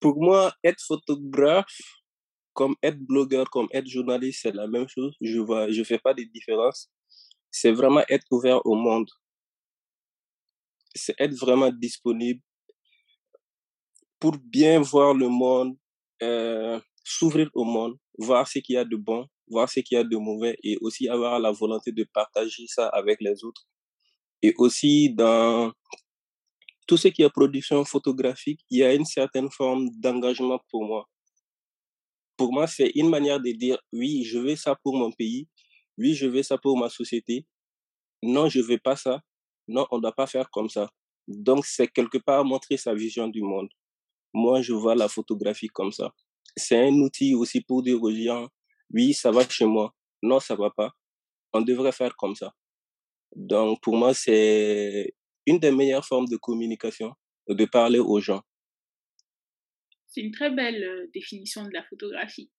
pour 0.00 0.22
moi, 0.22 0.54
être 0.62 0.82
photographe, 0.86 1.78
comme 2.52 2.76
être 2.82 2.98
blogueur, 2.98 3.48
comme 3.48 3.68
être 3.72 3.88
journaliste, 3.88 4.40
c'est 4.42 4.54
la 4.54 4.66
même 4.66 4.86
chose. 4.86 5.16
Je 5.22 5.38
ne 5.38 5.72
je 5.72 5.82
fais 5.82 5.98
pas 5.98 6.12
de 6.12 6.24
différence 6.24 6.90
c'est 7.52 7.70
vraiment 7.70 8.02
être 8.08 8.26
ouvert 8.30 8.64
au 8.66 8.74
monde. 8.74 9.08
C'est 10.94 11.14
être 11.18 11.34
vraiment 11.34 11.70
disponible 11.70 12.40
pour 14.18 14.36
bien 14.38 14.80
voir 14.80 15.14
le 15.14 15.28
monde, 15.28 15.76
euh, 16.22 16.80
s'ouvrir 17.04 17.50
au 17.54 17.64
monde, 17.64 17.96
voir 18.18 18.48
ce 18.48 18.58
qu'il 18.58 18.74
y 18.74 18.78
a 18.78 18.84
de 18.84 18.96
bon, 18.96 19.26
voir 19.48 19.68
ce 19.68 19.80
qu'il 19.80 19.96
y 19.96 19.98
a 19.98 20.04
de 20.04 20.16
mauvais 20.16 20.56
et 20.62 20.78
aussi 20.80 21.08
avoir 21.08 21.38
la 21.38 21.52
volonté 21.52 21.92
de 21.92 22.04
partager 22.04 22.66
ça 22.66 22.88
avec 22.88 23.20
les 23.20 23.44
autres. 23.44 23.66
Et 24.42 24.54
aussi 24.58 25.10
dans 25.10 25.72
tout 26.86 26.96
ce 26.96 27.08
qui 27.08 27.22
est 27.22 27.30
production 27.30 27.84
photographique, 27.84 28.60
il 28.70 28.78
y 28.78 28.84
a 28.84 28.94
une 28.94 29.04
certaine 29.04 29.50
forme 29.50 29.88
d'engagement 29.98 30.60
pour 30.70 30.84
moi. 30.84 31.06
Pour 32.36 32.52
moi, 32.52 32.66
c'est 32.66 32.90
une 32.94 33.08
manière 33.10 33.40
de 33.40 33.52
dire 33.52 33.78
oui, 33.92 34.24
je 34.24 34.38
veux 34.38 34.56
ça 34.56 34.76
pour 34.82 34.96
mon 34.96 35.12
pays, 35.12 35.48
oui, 35.98 36.14
je 36.14 36.26
veux 36.26 36.42
ça 36.42 36.58
pour 36.58 36.78
ma 36.78 36.88
société. 36.88 37.46
Non, 38.22 38.48
je 38.48 38.60
veux 38.60 38.78
pas 38.78 38.96
ça. 38.96 39.20
Non, 39.68 39.86
on 39.90 39.96
ne 39.96 40.02
doit 40.02 40.14
pas 40.14 40.26
faire 40.26 40.50
comme 40.50 40.68
ça. 40.68 40.90
Donc, 41.28 41.66
c'est 41.66 41.88
quelque 41.88 42.18
part 42.18 42.44
montrer 42.44 42.76
sa 42.76 42.94
vision 42.94 43.28
du 43.28 43.42
monde. 43.42 43.68
Moi, 44.34 44.62
je 44.62 44.72
vois 44.72 44.94
la 44.94 45.08
photographie 45.08 45.68
comme 45.68 45.92
ça. 45.92 46.12
C'est 46.56 46.78
un 46.78 46.94
outil 46.94 47.34
aussi 47.34 47.60
pour 47.60 47.82
dire 47.82 48.02
aux 48.02 48.12
gens, 48.12 48.48
oui, 48.92 49.14
ça 49.14 49.30
va 49.30 49.48
chez 49.48 49.64
moi. 49.64 49.94
Non, 50.22 50.40
ça 50.40 50.54
va 50.54 50.70
pas. 50.70 50.92
On 51.52 51.60
devrait 51.60 51.92
faire 51.92 52.16
comme 52.16 52.34
ça. 52.34 52.52
Donc, 53.34 53.80
pour 53.82 53.96
moi, 53.96 54.14
c'est 54.14 55.14
une 55.46 55.58
des 55.58 55.70
meilleures 55.70 56.04
formes 56.04 56.28
de 56.28 56.36
communication, 56.36 57.12
de 57.48 57.64
parler 57.64 57.98
aux 57.98 58.20
gens. 58.20 58.42
C'est 60.08 60.20
une 60.20 60.32
très 60.32 60.50
belle 60.50 60.84
euh, 60.84 61.10
définition 61.14 61.64
de 61.64 61.70
la 61.72 61.82
photographie. 61.84 62.50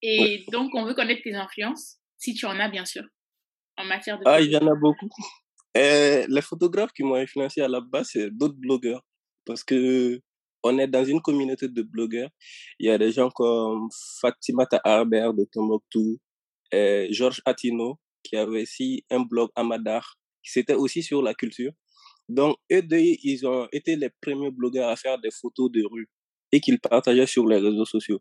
Et 0.00 0.44
donc, 0.52 0.70
on 0.74 0.86
veut 0.86 0.94
connaître 0.94 1.22
tes 1.22 1.34
influences, 1.34 1.97
si 2.18 2.34
tu 2.34 2.46
en 2.46 2.58
as, 2.58 2.68
bien 2.68 2.84
sûr, 2.84 3.04
en 3.76 3.84
matière 3.84 4.18
de. 4.18 4.24
Ah, 4.26 4.40
il 4.40 4.50
y 4.50 4.56
en 4.56 4.66
a 4.66 4.74
beaucoup. 4.74 5.08
Et 5.74 6.24
les 6.28 6.42
photographes 6.42 6.92
qui 6.92 7.04
m'ont 7.04 7.14
influencé 7.14 7.60
à 7.60 7.68
la 7.68 7.80
base, 7.80 8.10
c'est 8.12 8.30
d'autres 8.30 8.58
blogueurs. 8.58 9.02
Parce 9.44 9.64
que 9.64 10.20
on 10.62 10.78
est 10.78 10.88
dans 10.88 11.04
une 11.04 11.22
communauté 11.22 11.68
de 11.68 11.82
blogueurs. 11.82 12.30
Il 12.78 12.86
y 12.86 12.90
a 12.90 12.98
des 12.98 13.12
gens 13.12 13.30
comme 13.30 13.88
Fatimata 14.20 14.80
Arber 14.84 15.30
de 15.36 15.46
Tombouctou, 15.50 16.18
et 16.72 17.08
Georges 17.10 17.40
Atino, 17.44 17.98
qui 18.22 18.36
avait 18.36 18.62
aussi 18.62 19.04
un 19.10 19.20
blog 19.20 19.50
Amadar, 19.54 20.18
qui 20.42 20.52
c'était 20.52 20.74
aussi 20.74 21.02
sur 21.02 21.22
la 21.22 21.34
culture. 21.34 21.72
Donc, 22.28 22.56
eux 22.70 22.82
deux, 22.82 22.98
ils 22.98 23.46
ont 23.46 23.68
été 23.72 23.96
les 23.96 24.10
premiers 24.20 24.50
blogueurs 24.50 24.90
à 24.90 24.96
faire 24.96 25.18
des 25.18 25.30
photos 25.30 25.70
de 25.70 25.82
rue 25.90 26.08
et 26.52 26.60
qu'ils 26.60 26.80
partageaient 26.80 27.26
sur 27.26 27.46
les 27.46 27.56
réseaux 27.56 27.86
sociaux. 27.86 28.20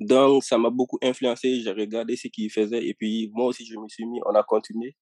Donc, 0.00 0.44
ça 0.44 0.58
m'a 0.58 0.70
beaucoup 0.70 0.98
influencé. 1.02 1.60
J'ai 1.60 1.70
regardé 1.72 2.16
ce 2.16 2.28
qu'ils 2.28 2.50
faisaient 2.50 2.84
et 2.86 2.94
puis 2.94 3.30
moi 3.34 3.46
aussi, 3.46 3.64
je 3.66 3.78
me 3.78 3.88
suis 3.88 4.06
mis, 4.06 4.20
on 4.26 4.34
a 4.34 4.42
continué. 4.42 4.96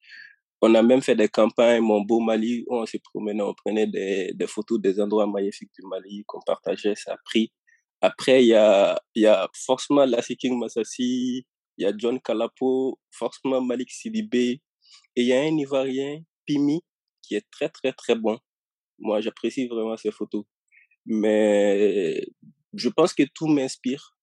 On 0.63 0.75
a 0.75 0.83
même 0.83 1.03
fait 1.03 1.17
des 1.17 1.29
campagnes, 1.29 1.83
mon 1.83 2.01
beau 2.01 2.21
Mali, 2.21 2.65
où 2.69 2.77
on 2.77 2.87
se 2.87 2.97
promenait, 2.99 3.43
on 3.43 3.55
prenait 3.55 3.87
des, 3.87 4.33
des 4.35 4.47
photos 4.47 4.81
des 4.81 5.01
endroits 5.01 5.27
magnifiques 5.27 5.71
du 5.79 5.87
Mali 5.87 6.25
qu'on 6.27 6.41
partageait, 6.47 6.95
ça 6.97 7.15
a 7.15 7.17
pris. 7.25 7.53
Après, 8.01 8.43
il 8.45 8.49
y 8.49 8.55
a, 8.55 8.99
y 9.15 9.27
a 9.27 9.49
forcément 9.55 10.05
Lassie 10.07 10.37
King 10.37 10.59
Massassi, 10.59 11.47
il 11.77 11.83
y 11.83 11.87
a 11.87 11.93
John 11.97 12.21
Kalapo, 12.21 12.99
forcément 13.11 13.61
Malik 13.61 13.91
Sidibé, 13.91 14.61
et 15.17 15.23
il 15.23 15.27
y 15.27 15.33
a 15.33 15.41
un 15.41 15.57
Ivoirien, 15.57 16.21
Pimi, 16.47 16.83
qui 17.23 17.35
est 17.35 17.47
très, 17.51 17.69
très, 17.69 17.93
très 17.93 18.15
bon. 18.15 18.39
Moi, 18.99 19.21
j'apprécie 19.21 19.67
vraiment 19.67 19.97
ses 19.97 20.11
photos. 20.11 20.45
Mais 21.07 22.27
je 22.75 22.89
pense 22.89 23.15
que 23.15 23.25
tout 23.35 23.47
m'inspire. 23.47 24.14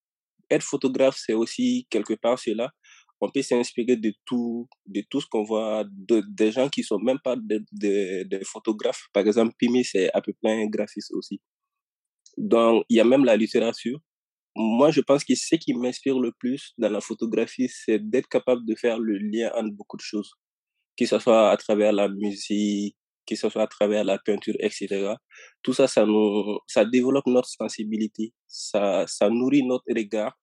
Être 0.52 0.64
photographe, 0.64 1.18
c'est 1.18 1.34
aussi 1.34 1.88
quelque 1.90 2.14
part 2.14 2.38
cela. 2.38 2.72
On 3.22 3.30
peut 3.30 3.42
s'inspirer 3.42 3.96
de 3.98 4.14
tout, 4.26 4.68
de 4.88 5.04
tout 5.10 5.22
ce 5.22 5.28
qu'on 5.28 5.44
voit, 5.44 5.86
de, 5.90 6.24
des 6.28 6.52
gens 6.52 6.70
qui 6.70 6.84
sont 6.84 7.00
même 7.00 7.20
pas 7.24 7.36
des 7.38 7.60
de, 8.26 8.40
photographes. 8.44 9.04
Par 9.14 9.26
exemple, 9.26 9.54
Pimi, 9.58 9.86
c'est 9.86 10.12
à 10.12 10.22
peu 10.22 10.34
près 10.42 10.64
un 10.64 10.66
graphiste 10.66 11.12
aussi. 11.14 11.40
Donc, 12.38 12.84
il 12.90 12.98
y 12.98 13.00
a 13.00 13.06
même 13.06 13.24
la 13.24 13.38
littérature. 13.38 14.00
Moi, 14.56 14.92
je 14.92 15.02
pense 15.02 15.24
que 15.24 15.36
ce 15.36 15.56
qui 15.56 15.74
m'inspire 15.74 16.20
le 16.20 16.32
plus 16.38 16.74
dans 16.78 16.90
la 16.90 17.00
photographie, 17.00 17.70
c'est 17.70 18.00
d'être 18.00 18.28
capable 18.28 18.66
de 18.66 18.76
faire 18.76 19.00
le 19.00 19.18
lien 19.18 19.52
entre 19.56 19.72
beaucoup 19.72 19.98
de 19.98 20.02
choses. 20.02 20.34
Que 20.98 21.06
ce 21.06 21.20
soit 21.20 21.52
à 21.52 21.58
travers 21.58 21.94
la 21.94 22.10
musique, 22.10 22.98
que 23.26 23.36
ce 23.36 23.50
soit 23.50 23.64
à 23.64 23.68
travers 23.68 24.04
la 24.04 24.18
peinture, 24.20 24.56
etc. 24.60 25.14
Tout 25.64 25.74
ça, 25.74 25.88
ça 25.88 26.06
nous, 26.06 26.60
ça 26.68 26.86
développe 26.86 27.28
notre 27.28 27.50
sensibilité, 27.50 28.34
ça, 28.48 29.06
ça 29.08 29.30
nourrit 29.30 29.64
notre 29.64 29.86
regard 29.96 30.38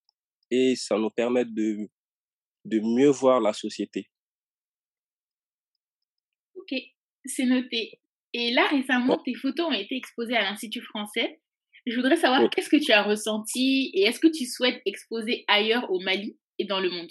et 0.51 0.75
ça 0.77 0.99
nous 0.99 1.11
permet 1.11 1.45
de, 1.45 1.89
de 2.65 2.81
mieux 2.81 3.11
voir 3.11 3.41
la 3.41 3.53
société. 3.53 4.09
Ok, 6.55 6.75
c'est 7.25 7.47
noté. 7.47 8.01
Et 8.35 8.53
là, 8.53 8.67
récemment, 8.69 9.21
tes 9.25 9.35
photos 9.35 9.69
ont 9.69 9.73
été 9.73 9.97
exposées 9.97 10.37
à 10.37 10.43
l'Institut 10.43 10.83
français. 10.83 11.41
Je 11.87 11.97
voudrais 11.97 12.17
savoir 12.17 12.51
qu'est-ce 12.51 12.69
que 12.69 12.85
tu 12.85 12.93
as 12.93 13.03
ressenti 13.03 13.91
et 13.95 14.03
est-ce 14.03 14.21
que 14.21 14.29
tu 14.29 14.45
souhaites 14.45 14.83
exposer 14.85 15.45
ailleurs 15.49 15.91
au 15.91 16.01
Mali 16.01 16.37
et 16.59 16.67
dans 16.67 16.81
le 16.81 16.91
monde? 16.91 17.11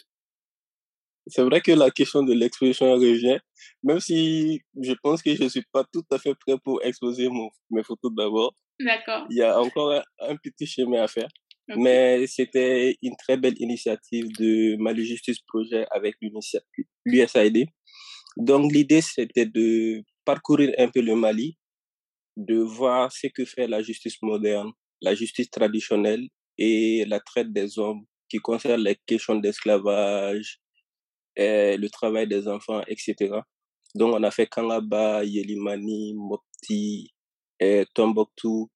C'est 1.26 1.42
vrai 1.42 1.62
que 1.62 1.72
la 1.72 1.90
question 1.90 2.24
de 2.24 2.34
l'exposition 2.34 2.94
revient, 2.94 3.40
même 3.84 4.00
si 4.00 4.62
je 4.82 4.94
pense 5.02 5.22
que 5.22 5.36
je 5.36 5.44
ne 5.44 5.50
suis 5.50 5.64
pas 5.72 5.84
tout 5.92 6.04
à 6.12 6.20
fait 6.20 6.36
prêt 6.36 6.56
pour 6.64 6.84
exposer 6.84 7.28
mon, 7.28 7.50
mes 7.70 7.84
photos 7.84 8.12
d'abord. 8.16 8.56
D'accord. 8.80 9.26
Il 9.30 9.38
y 9.38 9.42
a 9.42 9.60
encore 9.60 10.02
un, 10.20 10.36
petit 10.38 10.68
chemin 10.68 11.04
à 11.04 11.08
faire. 11.08 11.28
Mais 11.76 12.26
c'était 12.28 12.98
une 13.02 13.16
très 13.18 13.38
belle 13.38 13.60
initiative 13.60 14.28
de 14.40 14.78
Mali 14.78 15.06
Justice 15.06 15.40
Projet 15.40 15.86
avec 15.92 16.16
l'USAID. 17.06 17.68
Donc 18.38 18.72
l'idée, 18.72 19.02
c'était 19.02 19.46
de 19.46 20.04
parcourir 20.24 20.74
un 20.78 20.90
peu 20.90 21.02
le 21.02 21.16
Mali, 21.16 21.58
de 22.38 22.58
voir 22.58 23.12
ce 23.12 23.28
que 23.28 23.44
fait 23.46 23.68
la 23.68 23.82
justice 23.82 24.22
moderne, 24.22 24.72
la 25.02 25.14
justice 25.16 25.50
traditionnelle 25.50 26.28
et 26.58 27.04
la 27.06 27.20
traite 27.20 27.52
des 27.52 27.80
hommes 27.80 28.06
qui 28.30 28.38
concerne 28.38 28.82
les 28.82 28.98
questions 29.06 29.36
d'esclavage, 29.36 30.60
et 31.38 31.78
le 31.78 31.90
travail 31.90 32.28
des 32.28 32.48
enfants, 32.48 32.82
etc. 32.88 33.16
Donc, 33.96 34.14
on 34.14 34.24
a 34.24 34.32
fait 34.32 34.48
Kangaba, 34.48 35.24
Yelimani, 35.24 36.14
Mopti, 36.16 37.14
et 37.60 37.86
Tombouctou, 37.94 38.70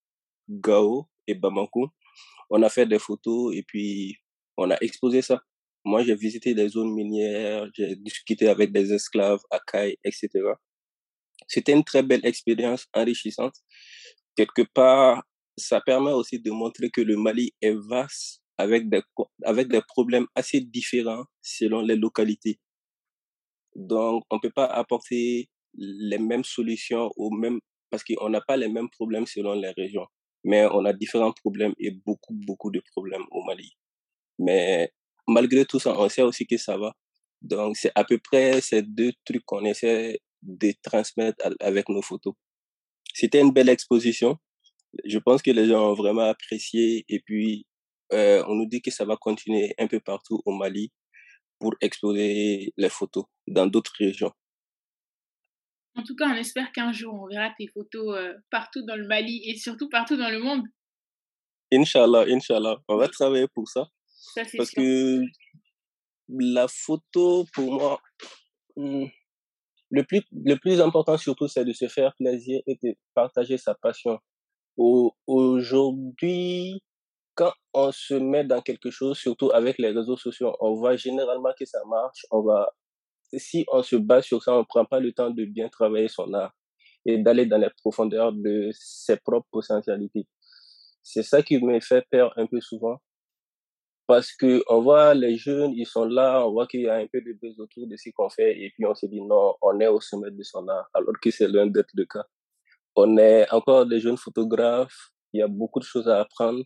Gao 0.48 1.08
et 1.26 1.34
Bamako. 1.34 1.90
On 2.54 2.62
a 2.62 2.68
fait 2.68 2.84
des 2.86 2.98
photos 2.98 3.56
et 3.56 3.62
puis 3.62 4.18
on 4.58 4.70
a 4.70 4.76
exposé 4.82 5.22
ça. 5.22 5.40
Moi, 5.84 6.04
j'ai 6.04 6.14
visité 6.14 6.54
des 6.54 6.68
zones 6.68 6.92
minières, 6.92 7.66
j'ai 7.74 7.96
discuté 7.96 8.46
avec 8.46 8.72
des 8.72 8.92
esclaves, 8.92 9.40
Akai, 9.50 9.98
etc. 10.04 10.28
C'était 11.48 11.72
une 11.72 11.82
très 11.82 12.02
belle 12.02 12.24
expérience 12.24 12.86
enrichissante. 12.92 13.54
Quelque 14.36 14.62
part, 14.74 15.24
ça 15.56 15.80
permet 15.80 16.12
aussi 16.12 16.40
de 16.40 16.50
montrer 16.50 16.90
que 16.90 17.00
le 17.00 17.16
Mali 17.16 17.52
est 17.62 17.74
vaste 17.88 18.42
avec 18.58 18.88
des, 18.90 19.00
avec 19.44 19.68
des 19.68 19.80
problèmes 19.88 20.26
assez 20.34 20.60
différents 20.60 21.24
selon 21.40 21.80
les 21.80 21.96
localités. 21.96 22.60
Donc, 23.74 24.24
on 24.28 24.36
ne 24.36 24.40
peut 24.40 24.52
pas 24.54 24.66
apporter 24.66 25.48
les 25.74 26.18
mêmes 26.18 26.44
solutions 26.44 27.10
au 27.16 27.30
même, 27.30 27.60
parce 27.90 28.04
qu'on 28.04 28.28
n'a 28.28 28.42
pas 28.42 28.58
les 28.58 28.68
mêmes 28.68 28.90
problèmes 28.90 29.26
selon 29.26 29.54
les 29.54 29.70
régions. 29.70 30.06
Mais 30.44 30.66
on 30.66 30.84
a 30.84 30.92
différents 30.92 31.32
problèmes 31.32 31.74
et 31.78 31.90
beaucoup, 31.90 32.34
beaucoup 32.34 32.70
de 32.70 32.80
problèmes 32.92 33.24
au 33.30 33.42
Mali. 33.44 33.76
Mais 34.38 34.92
malgré 35.28 35.64
tout 35.64 35.78
ça, 35.78 35.98
on 35.98 36.08
sait 36.08 36.22
aussi 36.22 36.46
que 36.46 36.56
ça 36.56 36.76
va. 36.76 36.94
Donc, 37.42 37.76
c'est 37.76 37.92
à 37.94 38.04
peu 38.04 38.18
près 38.18 38.60
ces 38.60 38.82
deux 38.82 39.12
trucs 39.24 39.44
qu'on 39.44 39.64
essaie 39.64 40.20
de 40.42 40.72
transmettre 40.82 41.48
avec 41.60 41.88
nos 41.88 42.02
photos. 42.02 42.34
C'était 43.14 43.40
une 43.40 43.52
belle 43.52 43.68
exposition. 43.68 44.36
Je 45.04 45.18
pense 45.18 45.42
que 45.42 45.50
les 45.50 45.66
gens 45.66 45.90
ont 45.90 45.94
vraiment 45.94 46.22
apprécié. 46.22 47.04
Et 47.08 47.20
puis, 47.20 47.66
euh, 48.12 48.44
on 48.48 48.54
nous 48.54 48.66
dit 48.66 48.82
que 48.82 48.90
ça 48.90 49.04
va 49.04 49.16
continuer 49.16 49.74
un 49.78 49.86
peu 49.86 50.00
partout 50.00 50.40
au 50.44 50.52
Mali 50.52 50.92
pour 51.58 51.74
exposer 51.80 52.72
les 52.76 52.88
photos 52.88 53.24
dans 53.46 53.66
d'autres 53.66 53.94
régions. 53.98 54.32
En 55.94 56.02
tout 56.02 56.16
cas, 56.16 56.28
on 56.28 56.34
espère 56.34 56.72
qu'un 56.72 56.92
jour, 56.92 57.14
on 57.14 57.26
verra 57.26 57.50
tes 57.58 57.68
photos 57.68 58.16
euh, 58.16 58.32
partout 58.50 58.82
dans 58.86 58.96
le 58.96 59.06
Mali 59.06 59.42
et 59.44 59.56
surtout 59.56 59.88
partout 59.88 60.16
dans 60.16 60.30
le 60.30 60.38
monde. 60.38 60.64
Inch'Allah, 61.72 62.24
Inch'Allah. 62.28 62.76
On 62.88 62.96
va 62.96 63.08
travailler 63.08 63.46
pour 63.54 63.68
ça. 63.68 63.86
ça 64.06 64.42
parce 64.56 64.70
que 64.70 65.22
la 66.28 66.66
photo, 66.68 67.44
pour 67.54 67.72
moi, 67.72 68.00
hmm, 68.76 69.06
le 69.90 70.04
plus, 70.04 70.22
le 70.32 70.56
plus 70.56 70.80
important 70.80 71.18
surtout, 71.18 71.48
c'est 71.48 71.64
de 71.64 71.72
se 71.72 71.88
faire 71.88 72.14
plaisir 72.16 72.60
et 72.66 72.78
de 72.82 72.94
partager 73.14 73.58
sa 73.58 73.74
passion. 73.74 74.18
Aujourd'hui, 75.26 76.80
quand 77.34 77.52
on 77.74 77.92
se 77.92 78.14
met 78.14 78.44
dans 78.44 78.60
quelque 78.60 78.90
chose, 78.90 79.18
surtout 79.18 79.50
avec 79.52 79.78
les 79.78 79.90
réseaux 79.90 80.16
sociaux, 80.16 80.56
on 80.60 80.74
voit 80.74 80.96
généralement 80.96 81.52
que 81.58 81.66
ça 81.66 81.80
marche. 81.86 82.24
On 82.30 82.42
va, 82.42 82.70
si 83.38 83.64
on 83.72 83.82
se 83.82 83.96
base 83.96 84.24
sur 84.24 84.42
ça, 84.42 84.56
on 84.56 84.64
prend 84.64 84.84
pas 84.84 85.00
le 85.00 85.12
temps 85.12 85.30
de 85.30 85.44
bien 85.44 85.68
travailler 85.68 86.08
son 86.08 86.32
art 86.34 86.52
et 87.04 87.18
d'aller 87.18 87.46
dans 87.46 87.58
les 87.58 87.70
profondeurs 87.78 88.32
de 88.32 88.70
ses 88.72 89.16
propres 89.16 89.48
potentialités. 89.50 90.26
C'est 91.02 91.22
ça 91.22 91.42
qui 91.42 91.58
me 91.58 91.80
fait 91.80 92.06
peur 92.10 92.32
un 92.36 92.46
peu 92.46 92.60
souvent. 92.60 93.00
Parce 94.06 94.32
que 94.32 94.62
on 94.68 94.82
voit 94.82 95.14
les 95.14 95.36
jeunes, 95.36 95.72
ils 95.72 95.86
sont 95.86 96.04
là, 96.04 96.46
on 96.46 96.52
voit 96.52 96.66
qu'il 96.66 96.82
y 96.82 96.88
a 96.88 96.96
un 96.96 97.06
peu 97.06 97.20
de 97.20 97.32
buzz 97.32 97.58
autour 97.60 97.86
de 97.86 97.96
ce 97.96 98.10
qu'on 98.10 98.28
fait, 98.28 98.60
et 98.60 98.70
puis 98.74 98.84
on 98.84 98.94
se 98.94 99.06
dit 99.06 99.20
non, 99.20 99.54
on 99.62 99.78
est 99.80 99.86
au 99.86 100.00
sommet 100.00 100.30
de 100.30 100.42
son 100.42 100.66
art, 100.68 100.88
alors 100.92 101.14
que 101.22 101.30
c'est 101.30 101.48
loin 101.48 101.66
d'être 101.66 101.90
le 101.94 102.04
cas. 102.04 102.24
On 102.96 103.16
est 103.16 103.50
encore 103.52 103.86
des 103.86 104.00
jeunes 104.00 104.16
photographes, 104.16 105.10
il 105.32 105.40
y 105.40 105.42
a 105.42 105.48
beaucoup 105.48 105.78
de 105.78 105.84
choses 105.84 106.08
à 106.08 106.20
apprendre, 106.20 106.64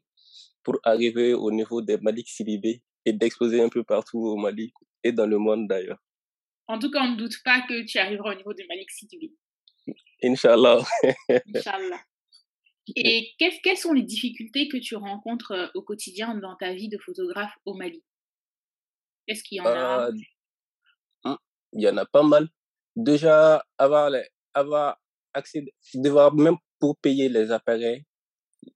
pour 0.64 0.80
arriver 0.82 1.34
au 1.34 1.50
niveau 1.52 1.80
des 1.82 1.98
Malik 1.98 2.28
Sidibé 2.28 2.82
et 3.04 3.12
d'exposer 3.12 3.62
un 3.62 3.68
peu 3.68 3.84
partout 3.84 4.18
au 4.18 4.36
Mali 4.36 4.72
et 5.04 5.12
dans 5.12 5.26
le 5.26 5.38
monde 5.38 5.68
d'ailleurs. 5.68 5.98
En 6.68 6.78
tout 6.78 6.90
cas, 6.90 7.02
on 7.02 7.12
ne 7.12 7.16
doute 7.16 7.36
pas 7.44 7.62
que 7.68 7.84
tu 7.84 7.98
arriveras 7.98 8.32
au 8.32 8.36
niveau 8.36 8.52
de 8.52 8.64
Malik 8.68 8.90
Sidibé. 8.90 9.32
Inch'Allah. 10.22 10.82
Inch'Allah. 11.28 12.00
Et 12.94 13.34
quelles 13.38 13.76
sont 13.76 13.92
les 13.92 14.02
difficultés 14.02 14.68
que 14.68 14.76
tu 14.76 14.94
rencontres 14.94 15.52
euh, 15.52 15.66
au 15.74 15.82
quotidien 15.82 16.36
dans 16.36 16.54
ta 16.54 16.72
vie 16.72 16.88
de 16.88 16.98
photographe 16.98 17.52
au 17.64 17.74
Mali? 17.74 18.04
Est-ce 19.26 19.42
qu'il 19.42 19.58
y 19.58 19.60
en 19.60 19.66
a 19.66 20.06
euh, 20.06 20.12
hmm, 21.24 21.36
Il 21.72 21.82
y 21.82 21.88
en 21.88 21.96
a 21.96 22.06
pas 22.06 22.22
mal. 22.22 22.48
Déjà, 22.94 23.64
avoir, 23.76 24.10
les, 24.10 24.24
avoir 24.54 24.98
accès, 25.34 25.64
devoir 25.94 26.32
même 26.34 26.56
pour 26.78 26.96
payer 26.98 27.28
les 27.28 27.50
appareils, 27.50 28.04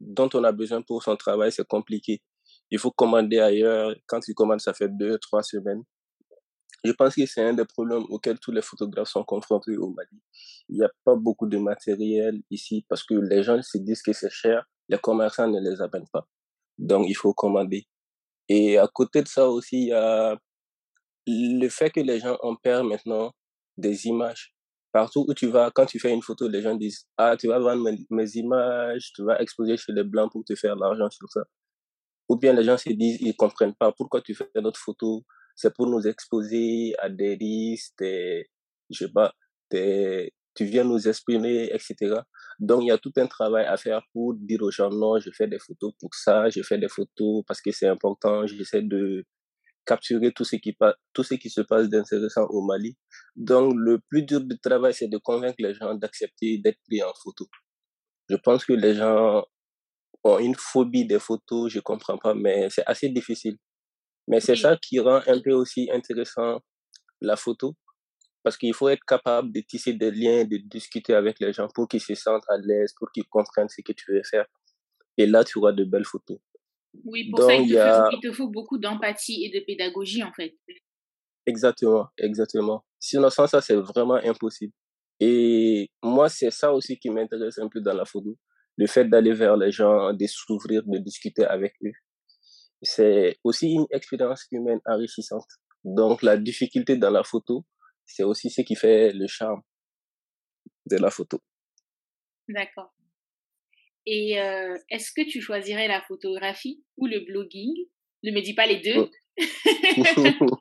dont 0.00 0.28
on 0.34 0.42
a 0.42 0.50
besoin 0.50 0.82
pour 0.82 1.02
son 1.02 1.16
travail, 1.16 1.52
c'est 1.52 1.66
compliqué. 1.66 2.20
Il 2.70 2.78
faut 2.78 2.90
commander 2.90 3.38
ailleurs. 3.38 3.94
Quand 4.06 4.20
tu 4.20 4.34
commandes, 4.34 4.60
ça 4.60 4.74
fait 4.74 4.88
deux, 4.88 5.18
trois 5.18 5.42
semaines. 5.42 5.82
Je 6.82 6.92
pense 6.92 7.14
que 7.14 7.26
c'est 7.26 7.42
un 7.42 7.52
des 7.52 7.64
problèmes 7.64 8.04
auxquels 8.08 8.38
tous 8.38 8.52
les 8.52 8.62
photographes 8.62 9.08
sont 9.08 9.24
confrontés 9.24 9.76
au 9.76 9.90
Mali. 9.90 10.22
Il 10.68 10.76
n'y 10.76 10.84
a 10.84 10.90
pas 11.04 11.14
beaucoup 11.14 11.46
de 11.46 11.58
matériel 11.58 12.40
ici 12.50 12.84
parce 12.88 13.04
que 13.04 13.14
les 13.14 13.42
gens 13.42 13.60
se 13.62 13.78
disent 13.78 14.02
que 14.02 14.12
c'est 14.12 14.30
cher, 14.30 14.64
les 14.88 14.98
commerçants 14.98 15.48
ne 15.48 15.60
les 15.60 15.80
amènent 15.82 16.08
pas. 16.12 16.26
Donc, 16.78 17.06
il 17.08 17.14
faut 17.14 17.34
commander. 17.34 17.86
Et 18.48 18.78
à 18.78 18.88
côté 18.88 19.22
de 19.22 19.28
ça 19.28 19.48
aussi, 19.48 19.82
il 19.82 19.88
y 19.88 19.92
a 19.92 20.36
le 21.26 21.68
fait 21.68 21.90
que 21.90 22.00
les 22.00 22.18
gens 22.20 22.36
en 22.42 22.56
perdent 22.56 22.86
maintenant 22.86 23.32
des 23.76 24.06
images. 24.06 24.54
Partout 24.92 25.24
où 25.28 25.34
tu 25.34 25.46
vas, 25.46 25.70
quand 25.70 25.86
tu 25.86 26.00
fais 26.00 26.12
une 26.12 26.22
photo, 26.22 26.48
les 26.48 26.62
gens 26.62 26.74
disent, 26.74 27.06
ah, 27.16 27.36
tu 27.36 27.46
vas 27.46 27.60
vendre 27.60 27.88
mes, 28.10 28.36
images, 28.36 29.12
tu 29.14 29.22
vas 29.22 29.40
exposer 29.40 29.76
chez 29.76 29.92
les 29.92 30.02
blancs 30.02 30.32
pour 30.32 30.44
te 30.44 30.54
faire 30.56 30.74
l'argent 30.74 31.08
sur 31.10 31.30
ça. 31.30 31.42
Ou 32.28 32.36
bien 32.36 32.52
les 32.52 32.64
gens 32.64 32.76
se 32.76 32.90
disent, 32.90 33.18
ils 33.20 33.36
comprennent 33.36 33.74
pas 33.74 33.92
pourquoi 33.92 34.20
tu 34.20 34.34
fais 34.34 34.48
notre 34.56 34.80
photo. 34.80 35.24
C'est 35.60 35.74
pour 35.74 35.86
nous 35.88 36.06
exposer 36.08 36.94
à 36.98 37.10
des 37.10 37.34
risques, 37.34 37.92
des, 37.98 38.48
je 38.88 39.04
sais 39.04 39.12
pas, 39.12 39.34
tu 39.70 40.64
viens 40.64 40.84
nous 40.84 41.06
exprimer, 41.06 41.64
etc. 41.70 42.14
Donc, 42.58 42.80
il 42.82 42.86
y 42.86 42.90
a 42.90 42.96
tout 42.96 43.12
un 43.18 43.26
travail 43.26 43.66
à 43.66 43.76
faire 43.76 44.00
pour 44.14 44.34
dire 44.34 44.62
aux 44.62 44.70
gens, 44.70 44.88
non, 44.88 45.18
je 45.20 45.30
fais 45.36 45.46
des 45.46 45.58
photos 45.58 45.92
pour 46.00 46.14
ça, 46.14 46.48
je 46.48 46.62
fais 46.62 46.78
des 46.78 46.88
photos 46.88 47.44
parce 47.46 47.60
que 47.60 47.72
c'est 47.72 47.88
important, 47.88 48.46
j'essaie 48.46 48.80
de 48.80 49.26
capturer 49.84 50.32
tout 50.32 50.44
ce 50.44 50.56
qui, 50.56 50.74
tout 51.12 51.24
ce 51.24 51.34
qui 51.34 51.50
se 51.50 51.60
passe 51.60 51.90
d'intéressant 51.90 52.46
au 52.48 52.62
Mali. 52.62 52.96
Donc, 53.36 53.74
le 53.76 53.98
plus 54.08 54.22
dur 54.22 54.40
du 54.40 54.58
travail, 54.58 54.94
c'est 54.94 55.08
de 55.08 55.18
convaincre 55.18 55.56
les 55.58 55.74
gens 55.74 55.94
d'accepter 55.94 56.56
d'être 56.56 56.78
pris 56.86 57.02
en 57.02 57.12
photo. 57.22 57.46
Je 58.30 58.36
pense 58.36 58.64
que 58.64 58.72
les 58.72 58.94
gens 58.94 59.44
ont 60.24 60.38
une 60.38 60.54
phobie 60.54 61.06
des 61.06 61.18
photos, 61.18 61.70
je 61.70 61.80
comprends 61.80 62.16
pas, 62.16 62.34
mais 62.34 62.70
c'est 62.70 62.86
assez 62.86 63.10
difficile. 63.10 63.58
Mais 64.30 64.38
c'est 64.38 64.54
ça 64.54 64.76
qui 64.76 65.00
rend 65.00 65.20
un 65.26 65.40
peu 65.40 65.50
aussi 65.50 65.90
intéressant 65.92 66.60
la 67.20 67.34
photo, 67.34 67.74
parce 68.44 68.56
qu'il 68.56 68.72
faut 68.72 68.88
être 68.88 69.04
capable 69.04 69.52
de 69.52 69.60
tisser 69.60 69.92
des 69.92 70.12
liens, 70.12 70.44
de 70.44 70.56
discuter 70.56 71.14
avec 71.14 71.40
les 71.40 71.52
gens 71.52 71.66
pour 71.74 71.88
qu'ils 71.88 72.00
se 72.00 72.14
sentent 72.14 72.48
à 72.48 72.56
l'aise, 72.56 72.94
pour 72.96 73.10
qu'ils 73.10 73.26
comprennent 73.26 73.68
ce 73.68 73.82
que 73.82 73.92
tu 73.92 74.12
veux 74.12 74.22
faire. 74.22 74.46
Et 75.18 75.26
là, 75.26 75.42
tu 75.42 75.58
auras 75.58 75.72
de 75.72 75.82
belles 75.82 76.04
photos. 76.04 76.38
Oui, 77.04 77.28
pour 77.28 77.42
ça, 77.42 77.54
il 77.54 77.72
te, 78.22 78.32
faut, 78.32 78.48
beaucoup 78.48 78.78
d'empathie 78.78 79.44
et 79.44 79.50
de 79.50 79.64
pédagogie, 79.64 80.22
en 80.22 80.32
fait. 80.32 80.54
Exactement, 81.44 82.06
exactement. 82.16 82.84
Sinon, 83.00 83.30
sans 83.30 83.48
ça, 83.48 83.60
c'est 83.60 83.74
vraiment 83.74 84.14
impossible. 84.14 84.72
Et 85.18 85.90
moi, 86.04 86.28
c'est 86.28 86.52
ça 86.52 86.72
aussi 86.72 86.96
qui 87.00 87.10
m'intéresse 87.10 87.58
un 87.58 87.68
peu 87.68 87.80
dans 87.80 87.94
la 87.94 88.04
photo. 88.04 88.38
Le 88.76 88.86
fait 88.86 89.06
d'aller 89.06 89.32
vers 89.32 89.56
les 89.56 89.72
gens, 89.72 90.12
de 90.12 90.26
s'ouvrir, 90.28 90.84
de 90.86 90.98
discuter 90.98 91.44
avec 91.44 91.74
eux. 91.84 91.92
C'est 92.82 93.38
aussi 93.44 93.72
une 93.72 93.86
expérience 93.90 94.46
humaine 94.50 94.80
enrichissante. 94.86 95.48
Donc, 95.84 96.22
la 96.22 96.36
difficulté 96.36 96.96
dans 96.96 97.10
la 97.10 97.22
photo, 97.22 97.64
c'est 98.04 98.22
aussi 98.22 98.50
ce 98.50 98.62
qui 98.62 98.74
fait 98.74 99.12
le 99.12 99.26
charme 99.26 99.62
de 100.86 100.96
la 100.96 101.10
photo. 101.10 101.40
D'accord. 102.48 102.92
Et 104.06 104.40
euh, 104.40 104.76
est-ce 104.88 105.12
que 105.12 105.28
tu 105.28 105.40
choisirais 105.40 105.88
la 105.88 106.02
photographie 106.02 106.82
ou 106.96 107.06
le 107.06 107.20
blogging? 107.20 107.74
Ne 108.22 108.32
me 108.32 108.40
dis 108.40 108.54
pas 108.54 108.66
les 108.66 108.80
deux. 108.80 108.96
Oh. 108.96 109.10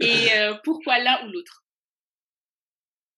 Et 0.00 0.32
euh, 0.36 0.54
pourquoi 0.64 0.98
l'un 0.98 1.26
ou 1.26 1.30
l'autre? 1.32 1.64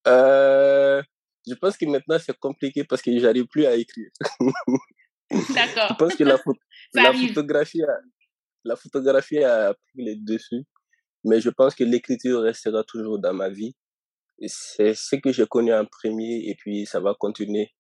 Euh, 0.06 1.02
Je 1.46 1.54
pense 1.54 1.76
que 1.76 1.86
maintenant 1.86 2.18
c'est 2.18 2.38
compliqué 2.38 2.84
parce 2.84 3.02
que 3.02 3.16
j'arrive 3.18 3.46
plus 3.46 3.66
à 3.66 3.74
écrire. 3.74 4.10
D'accord. 5.54 5.88
je 5.90 5.94
pense 5.94 6.14
que 6.16 6.24
la, 6.24 6.38
la 6.94 7.12
photographie, 7.12 7.82
a, 7.82 7.98
la 8.64 8.76
photographie 8.76 9.42
a 9.42 9.74
pris 9.74 10.04
les 10.04 10.16
dessus 10.16 10.64
mais 11.24 11.40
je 11.40 11.50
pense 11.50 11.74
que 11.74 11.84
l'écriture 11.84 12.42
restera 12.42 12.82
toujours 12.84 13.18
dans 13.18 13.32
ma 13.32 13.48
vie. 13.48 13.74
C'est 14.46 14.94
ce 14.94 15.16
que 15.16 15.30
j'ai 15.32 15.46
connu 15.46 15.72
en 15.72 15.84
premier 15.84 16.48
et 16.48 16.56
puis 16.58 16.84
ça 16.84 16.98
va 17.00 17.14
continuer. 17.14 17.70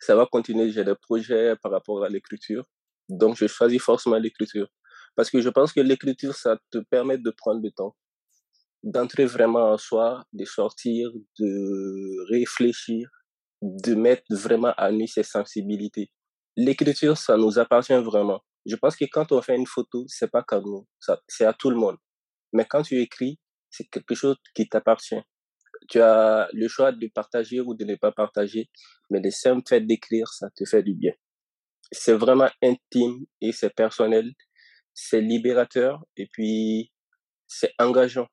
Ça 0.00 0.14
va 0.14 0.26
continuer. 0.26 0.70
J'ai 0.70 0.84
des 0.84 0.94
projets 0.94 1.56
par 1.56 1.72
rapport 1.72 2.04
à 2.04 2.08
l'écriture. 2.08 2.64
Donc, 3.08 3.36
je 3.36 3.46
choisis 3.46 3.82
forcément 3.82 4.18
l'écriture. 4.18 4.68
Parce 5.16 5.30
que 5.30 5.40
je 5.40 5.48
pense 5.48 5.72
que 5.72 5.80
l'écriture, 5.80 6.34
ça 6.34 6.58
te 6.70 6.78
permet 6.78 7.18
de 7.18 7.30
prendre 7.30 7.60
le 7.60 7.72
temps, 7.72 7.96
d'entrer 8.84 9.24
vraiment 9.24 9.72
en 9.72 9.78
soi, 9.78 10.24
de 10.32 10.44
sortir, 10.44 11.10
de 11.40 12.30
réfléchir, 12.30 13.08
de 13.60 13.94
mettre 13.94 14.22
vraiment 14.30 14.72
à 14.76 14.92
nu 14.92 15.08
ses 15.08 15.24
sensibilités. 15.24 16.12
L'écriture, 16.60 17.16
ça 17.16 17.36
nous 17.36 17.60
appartient 17.60 17.94
vraiment. 18.02 18.40
Je 18.66 18.74
pense 18.74 18.96
que 18.96 19.04
quand 19.04 19.30
on 19.30 19.40
fait 19.40 19.54
une 19.54 19.68
photo, 19.68 20.04
c'est 20.08 20.28
pas 20.28 20.42
qu'à 20.42 20.60
nous, 20.60 20.88
c'est 21.28 21.44
à 21.44 21.52
tout 21.52 21.70
le 21.70 21.76
monde. 21.76 21.96
Mais 22.52 22.64
quand 22.64 22.82
tu 22.82 23.00
écris, 23.00 23.38
c'est 23.70 23.84
quelque 23.88 24.16
chose 24.16 24.34
qui 24.56 24.68
t'appartient. 24.68 25.22
Tu 25.88 26.00
as 26.00 26.48
le 26.52 26.66
choix 26.66 26.90
de 26.90 27.06
partager 27.14 27.60
ou 27.60 27.74
de 27.74 27.84
ne 27.84 27.94
pas 27.94 28.10
partager, 28.10 28.68
mais 29.08 29.20
le 29.20 29.30
simple 29.30 29.62
fait 29.68 29.80
d'écrire, 29.80 30.26
ça 30.32 30.48
te 30.50 30.64
fait 30.64 30.82
du 30.82 30.94
bien. 30.94 31.12
C'est 31.92 32.14
vraiment 32.14 32.50
intime 32.60 33.24
et 33.40 33.52
c'est 33.52 33.72
personnel, 33.72 34.32
c'est 34.92 35.20
libérateur 35.20 36.04
et 36.16 36.26
puis 36.26 36.90
c'est 37.46 37.72
engageant. 37.78 38.26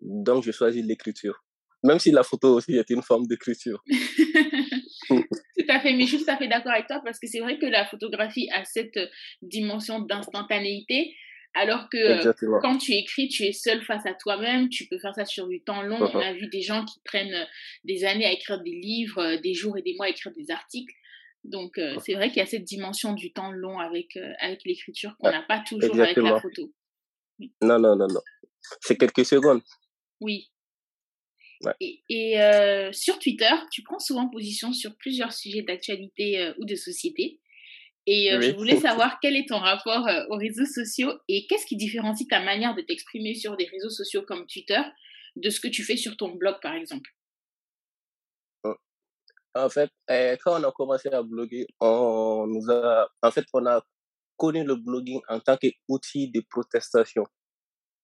Donc, 0.00 0.42
je 0.42 0.50
choisis 0.50 0.84
l'écriture. 0.84 1.44
Même 1.84 2.00
si 2.00 2.10
la 2.10 2.24
photo 2.24 2.56
aussi 2.56 2.74
est 2.74 2.90
une 2.90 3.02
forme 3.02 3.28
d'écriture. 3.28 3.84
fait, 5.82 5.92
mais 5.92 6.04
je 6.04 6.16
suis 6.16 6.24
tout 6.24 6.30
à 6.30 6.36
fait 6.36 6.48
d'accord 6.48 6.72
avec 6.72 6.86
toi 6.86 7.00
parce 7.04 7.18
que 7.18 7.26
c'est 7.26 7.40
vrai 7.40 7.58
que 7.58 7.66
la 7.66 7.84
photographie 7.84 8.48
a 8.52 8.64
cette 8.64 8.98
dimension 9.42 10.00
d'instantanéité 10.00 11.14
alors 11.54 11.88
que 11.90 11.98
euh, 11.98 12.60
quand 12.62 12.78
tu 12.78 12.92
écris, 12.92 13.28
tu 13.28 13.44
es 13.44 13.52
seul 13.52 13.82
face 13.82 14.06
à 14.06 14.14
toi-même, 14.14 14.68
tu 14.68 14.86
peux 14.86 14.98
faire 14.98 15.14
ça 15.14 15.26
sur 15.26 15.48
du 15.48 15.62
temps 15.62 15.82
long. 15.82 15.98
On 16.00 16.18
a 16.18 16.32
vu 16.32 16.48
des 16.48 16.62
gens 16.62 16.84
qui 16.84 16.98
prennent 17.04 17.34
euh, 17.34 17.44
des 17.84 18.04
années 18.04 18.24
à 18.24 18.32
écrire 18.32 18.62
des 18.62 18.70
livres, 18.70 19.18
euh, 19.18 19.36
des 19.38 19.52
jours 19.52 19.76
et 19.76 19.82
des 19.82 19.94
mois 19.94 20.06
à 20.06 20.08
écrire 20.08 20.32
des 20.32 20.50
articles. 20.50 20.94
Donc 21.44 21.80
c'est 22.04 22.14
vrai 22.14 22.28
qu'il 22.28 22.36
y 22.36 22.42
a 22.42 22.46
cette 22.46 22.62
dimension 22.62 23.14
du 23.14 23.32
temps 23.32 23.50
long 23.50 23.80
avec, 23.80 24.16
avec 24.38 24.60
l'écriture 24.64 25.16
qu'on 25.18 25.28
n'a 25.28 25.42
pas 25.42 25.58
toujours 25.58 26.00
avec 26.00 26.16
la 26.16 26.40
photo. 26.40 26.72
Non, 27.60 27.80
non, 27.80 27.96
non, 27.96 28.06
non. 28.06 28.20
C'est 28.80 28.96
quelques 28.96 29.24
secondes. 29.24 29.60
Oui. 30.20 30.51
Et, 31.80 32.38
sur 32.92 33.18
Twitter, 33.18 33.52
tu 33.70 33.82
prends 33.82 33.98
souvent 33.98 34.28
position 34.28 34.72
sur 34.72 34.96
plusieurs 34.96 35.32
sujets 35.32 35.62
d'actualité 35.62 36.52
ou 36.58 36.64
de 36.64 36.74
société. 36.74 37.40
Et 38.06 38.32
euh, 38.32 38.40
je 38.40 38.50
voulais 38.56 38.76
savoir 38.80 39.18
quel 39.20 39.36
est 39.36 39.48
ton 39.48 39.58
rapport 39.58 40.06
euh, 40.08 40.24
aux 40.30 40.36
réseaux 40.36 40.66
sociaux 40.66 41.12
et 41.28 41.46
qu'est-ce 41.46 41.66
qui 41.66 41.76
différencie 41.76 42.28
ta 42.28 42.40
manière 42.40 42.74
de 42.74 42.82
t'exprimer 42.82 43.34
sur 43.34 43.56
des 43.56 43.66
réseaux 43.66 43.90
sociaux 43.90 44.22
comme 44.22 44.46
Twitter 44.46 44.80
de 45.36 45.50
ce 45.50 45.60
que 45.60 45.68
tu 45.68 45.82
fais 45.84 45.96
sur 45.96 46.16
ton 46.16 46.34
blog, 46.34 46.56
par 46.60 46.74
exemple? 46.74 47.10
Oh. 48.64 48.74
En 49.54 49.68
fait, 49.68 49.90
eh, 50.10 50.36
quand 50.42 50.60
on 50.60 50.64
a 50.64 50.72
commencé 50.72 51.08
à 51.08 51.22
bloguer, 51.22 51.66
on 51.80 52.46
nous 52.48 52.70
a, 52.70 53.08
en 53.22 53.30
fait, 53.30 53.46
on 53.52 53.64
a 53.66 53.82
connu 54.36 54.64
le 54.64 54.76
blogging 54.76 55.20
en 55.28 55.40
tant 55.40 55.56
qu'outil 55.56 56.30
de 56.30 56.42
protestation. 56.50 57.24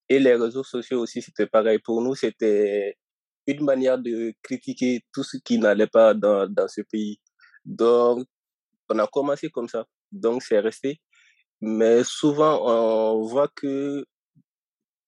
Et 0.09 0.19
les 0.19 0.37
réseaux 0.37 0.65
sociaux 0.65 1.01
aussi, 1.01 1.21
c'était 1.21 1.47
pareil. 1.47 1.81
Pour 1.81 2.01
nous, 2.01 2.15
c'était 2.15 2.97
une 3.49 3.65
manière 3.65 3.99
de 3.99 4.35
critiquer 4.43 5.01
tout 5.13 5.25
ce 5.25 5.39
qui 5.39 5.59
n'allait 5.59 5.87
pas 5.87 6.15
dans, 6.15 6.47
dans 6.49 6.69
ce 6.69 6.83
pays. 6.83 7.19
Donc, 7.65 8.27
on 8.89 8.99
a 8.99 9.07
commencé 9.07 9.49
comme 9.51 9.69
ça, 9.69 9.87
donc 10.13 10.43
c'est 10.43 10.61
resté. 10.61 11.01
Mais 11.61 12.05
souvent, 12.05 12.61
on 12.65 13.23
voit 13.23 13.49
que 13.49 14.05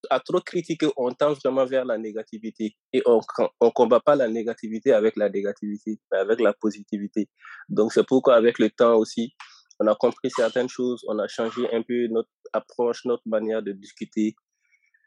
à 0.09 0.19
trop 0.21 0.41
critiquer, 0.41 0.89
on 0.97 1.13
tend 1.13 1.35
vraiment 1.35 1.67
vers 1.67 1.85
la 1.85 1.99
négativité. 1.99 2.75
Et 2.93 3.03
on 3.07 3.21
ne 3.61 3.71
combat 3.71 4.01
pas 4.01 4.17
la 4.17 4.29
négativité 4.29 4.93
avec 4.93 5.17
la 5.17 5.29
négativité, 5.29 6.01
mais 6.11 6.19
avec 6.19 6.41
la 6.41 6.55
positivité. 6.55 7.29
Donc 7.69 7.93
c'est 7.93 8.07
pourquoi 8.07 8.37
avec 8.37 8.59
le 8.59 8.71
temps 8.71 8.97
aussi, 8.97 9.35
on 9.79 9.87
a 9.87 9.95
compris 9.95 10.31
certaines 10.31 10.69
choses, 10.69 11.05
on 11.09 11.19
a 11.19 11.29
changé 11.29 11.63
un 11.73 11.83
peu 11.83 12.07
notre 12.09 12.31
approche, 12.53 13.05
notre 13.05 13.23
manière 13.27 13.63
de 13.63 13.73
discuter. 13.73 14.35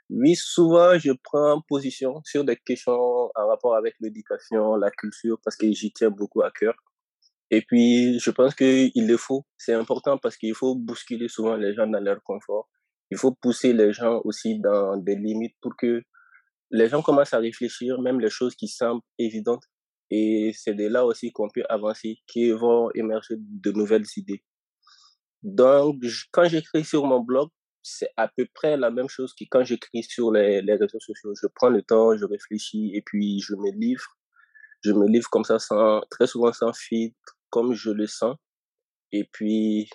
Oui, 0.10 0.36
souvent, 0.36 0.98
je 0.98 1.12
prends 1.24 1.62
position 1.68 2.22
sur 2.26 2.44
des 2.44 2.58
questions 2.58 2.94
en 2.94 3.48
rapport 3.48 3.76
avec 3.76 3.96
l'éducation, 4.00 4.76
la 4.76 4.92
culture, 4.92 5.40
parce 5.44 5.56
que 5.56 5.72
j'y 5.72 5.92
tiens 5.92 6.10
beaucoup 6.12 6.42
à 6.42 6.52
cœur. 6.52 6.76
Et 7.50 7.62
puis, 7.62 8.20
je 8.20 8.32
pense 8.32 8.56
qu'il 8.56 9.08
le 9.08 9.18
faut. 9.18 9.46
C'est 9.58 9.74
important 9.74 10.18
parce 10.18 10.38
qu'il 10.38 10.56
faut 10.56 10.76
bousculer 10.76 11.28
souvent 11.28 11.56
les 11.56 11.74
gens 11.74 11.88
dans 11.88 12.00
leur 12.04 12.22
confort. 12.24 12.70
Il 13.12 13.18
faut 13.18 13.34
pousser 13.34 13.74
les 13.74 13.94
gens 13.94 14.22
aussi 14.24 14.60
dans 14.60 14.98
des 14.98 15.16
limites 15.16 15.56
pour 15.62 15.76
que 15.78 16.02
les 16.72 16.90
gens 16.90 17.02
commencent 17.02 17.34
à 17.34 17.38
réfléchir, 17.38 18.02
même 18.02 18.20
les 18.20 18.32
choses 18.32 18.56
qui 18.56 18.68
semblent 18.68 19.04
évidentes. 19.20 19.64
Et 20.10 20.52
c'est 20.56 20.74
de 20.74 20.88
là 20.88 21.06
aussi 21.06 21.32
qu'on 21.32 21.48
peut 21.50 21.64
avancer, 21.70 22.18
qui 22.28 22.52
vont 22.52 22.90
émerger 22.96 23.36
de 23.38 23.72
nouvelles 23.72 24.06
idées. 24.18 24.44
Donc, 25.44 26.04
quand 26.32 26.46
j'écris 26.46 26.84
sur 26.84 27.06
mon 27.06 27.20
blog, 27.20 27.50
c'est 27.84 28.10
à 28.18 28.30
peu 28.30 28.48
près 28.54 28.78
la 28.78 28.90
même 28.90 29.10
chose 29.10 29.34
que 29.36 29.44
quand 29.52 29.64
j'écris 29.64 30.04
sur 30.04 30.32
les, 30.32 30.62
les 30.62 30.76
réseaux 30.76 31.00
sociaux. 31.00 31.34
Je 31.40 31.48
prends 31.54 31.70
le 31.70 31.82
temps, 31.82 32.18
je 32.18 32.26
réfléchis 32.26 32.92
et 32.96 33.02
puis 33.02 33.40
je 33.42 33.56
me 33.56 33.72
livre. 33.72 34.06
Je 34.84 34.92
me 34.92 35.08
livre 35.08 35.30
comme 35.30 35.44
ça, 35.44 35.60
sans, 35.60 36.02
très 36.10 36.28
souvent 36.28 36.52
sans 36.52 36.74
filtre, 36.74 37.38
comme 37.50 37.74
je 37.74 37.92
le 37.92 38.08
sens. 38.08 38.36
Et 39.12 39.30
puis, 39.32 39.90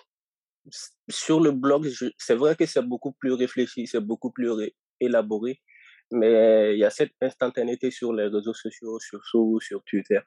sur 1.09 1.39
le 1.39 1.51
blog, 1.51 1.89
c'est 2.17 2.35
vrai 2.35 2.55
que 2.55 2.65
c'est 2.65 2.81
beaucoup 2.81 3.11
plus 3.11 3.33
réfléchi, 3.33 3.87
c'est 3.87 3.99
beaucoup 3.99 4.31
plus 4.31 4.49
élaboré, 4.99 5.61
mais 6.11 6.73
il 6.75 6.79
y 6.79 6.85
a 6.85 6.89
cette 6.89 7.13
instantanéité 7.21 7.91
sur 7.91 8.13
les 8.13 8.27
réseaux 8.27 8.53
sociaux, 8.53 8.99
surtout 8.99 9.59
sur 9.61 9.83
Twitter. 9.83 10.19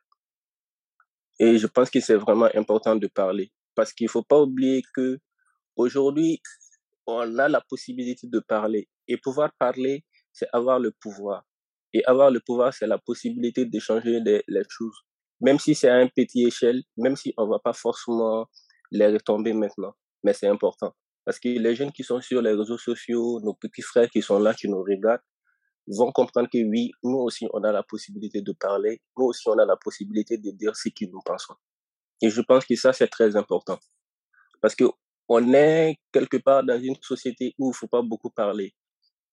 Et 1.39 1.59
je 1.59 1.67
pense 1.67 1.91
que 1.91 2.01
c'est 2.01 2.17
vraiment 2.17 2.49
important 2.55 2.97
de 2.97 3.07
parler 3.07 3.51
parce 3.75 3.93
qu'il 3.93 4.09
faut 4.09 4.23
pas 4.23 4.41
oublier 4.41 4.83
que 4.95 5.19
aujourd'hui, 5.77 6.41
on 7.07 7.39
a 7.39 7.49
la 7.49 7.61
possibilité 7.61 8.27
de 8.27 8.41
parler 8.41 8.89
et 9.09 9.17
pouvoir 9.17 9.51
parler, 9.59 10.05
c'est 10.33 10.49
avoir 10.53 10.79
le 10.79 10.93
pouvoir. 11.01 11.45
Et 11.93 12.05
avoir 12.07 12.31
le 12.31 12.41
pouvoir, 12.41 12.73
c'est 12.73 12.87
la 12.87 12.99
possibilité 12.99 13.67
d'échanger 13.67 14.21
les, 14.21 14.43
les 14.49 14.63
choses. 14.69 14.97
Même 15.41 15.59
si 15.59 15.75
c'est 15.75 15.89
à 15.89 15.97
un 15.97 16.09
petit 16.09 16.47
échelle, 16.47 16.83
même 16.97 17.17
si 17.17 17.35
on 17.37 17.47
va 17.47 17.59
pas 17.59 17.73
forcément 17.73 18.47
les 18.91 19.09
retomber 19.09 19.53
maintenant. 19.53 19.93
Mais 20.23 20.33
c'est 20.33 20.47
important. 20.47 20.95
Parce 21.25 21.39
que 21.39 21.49
les 21.49 21.75
jeunes 21.75 21.93
qui 21.93 22.03
sont 22.03 22.21
sur 22.21 22.41
les 22.43 22.53
réseaux 22.53 22.79
sociaux, 22.79 23.41
nos 23.43 23.55
petits 23.55 23.83
frères 23.83 24.09
qui 24.09 24.23
sont 24.23 24.39
là, 24.39 24.55
qui 24.55 24.69
nous 24.69 24.83
regardent, 24.83 25.23
vont 25.89 26.13
comprendre 26.13 26.49
que 26.53 26.59
oui, 26.59 26.93
nous 27.03 27.19
aussi, 27.19 27.47
on 27.53 27.63
a 27.65 27.73
la 27.73 27.83
possibilité 27.83 28.41
de 28.41 28.53
parler. 28.53 29.01
Nous 29.17 29.27
aussi, 29.27 29.49
on 29.49 29.59
a 29.59 29.65
la 29.67 29.77
possibilité 29.77 30.39
de 30.39 30.51
dire 30.51 30.77
ce 30.77 30.89
que 30.89 31.05
nous 31.11 31.21
pensons. 31.25 31.55
Et 32.21 32.31
je 32.31 32.41
pense 32.41 32.65
que 32.65 32.77
ça, 32.77 32.93
c'est 32.93 33.09
très 33.09 33.37
important. 33.37 33.79
Parce 34.61 34.77
que 34.77 34.85
on 35.35 35.55
est 35.55 35.97
quelque 36.13 36.37
part 36.37 36.63
dans 36.63 36.79
une 36.79 36.97
société 37.01 37.55
où 37.59 37.71
il 37.71 37.75
faut 37.75 37.89
pas 37.89 38.03
beaucoup 38.03 38.31
parler, 38.31 38.75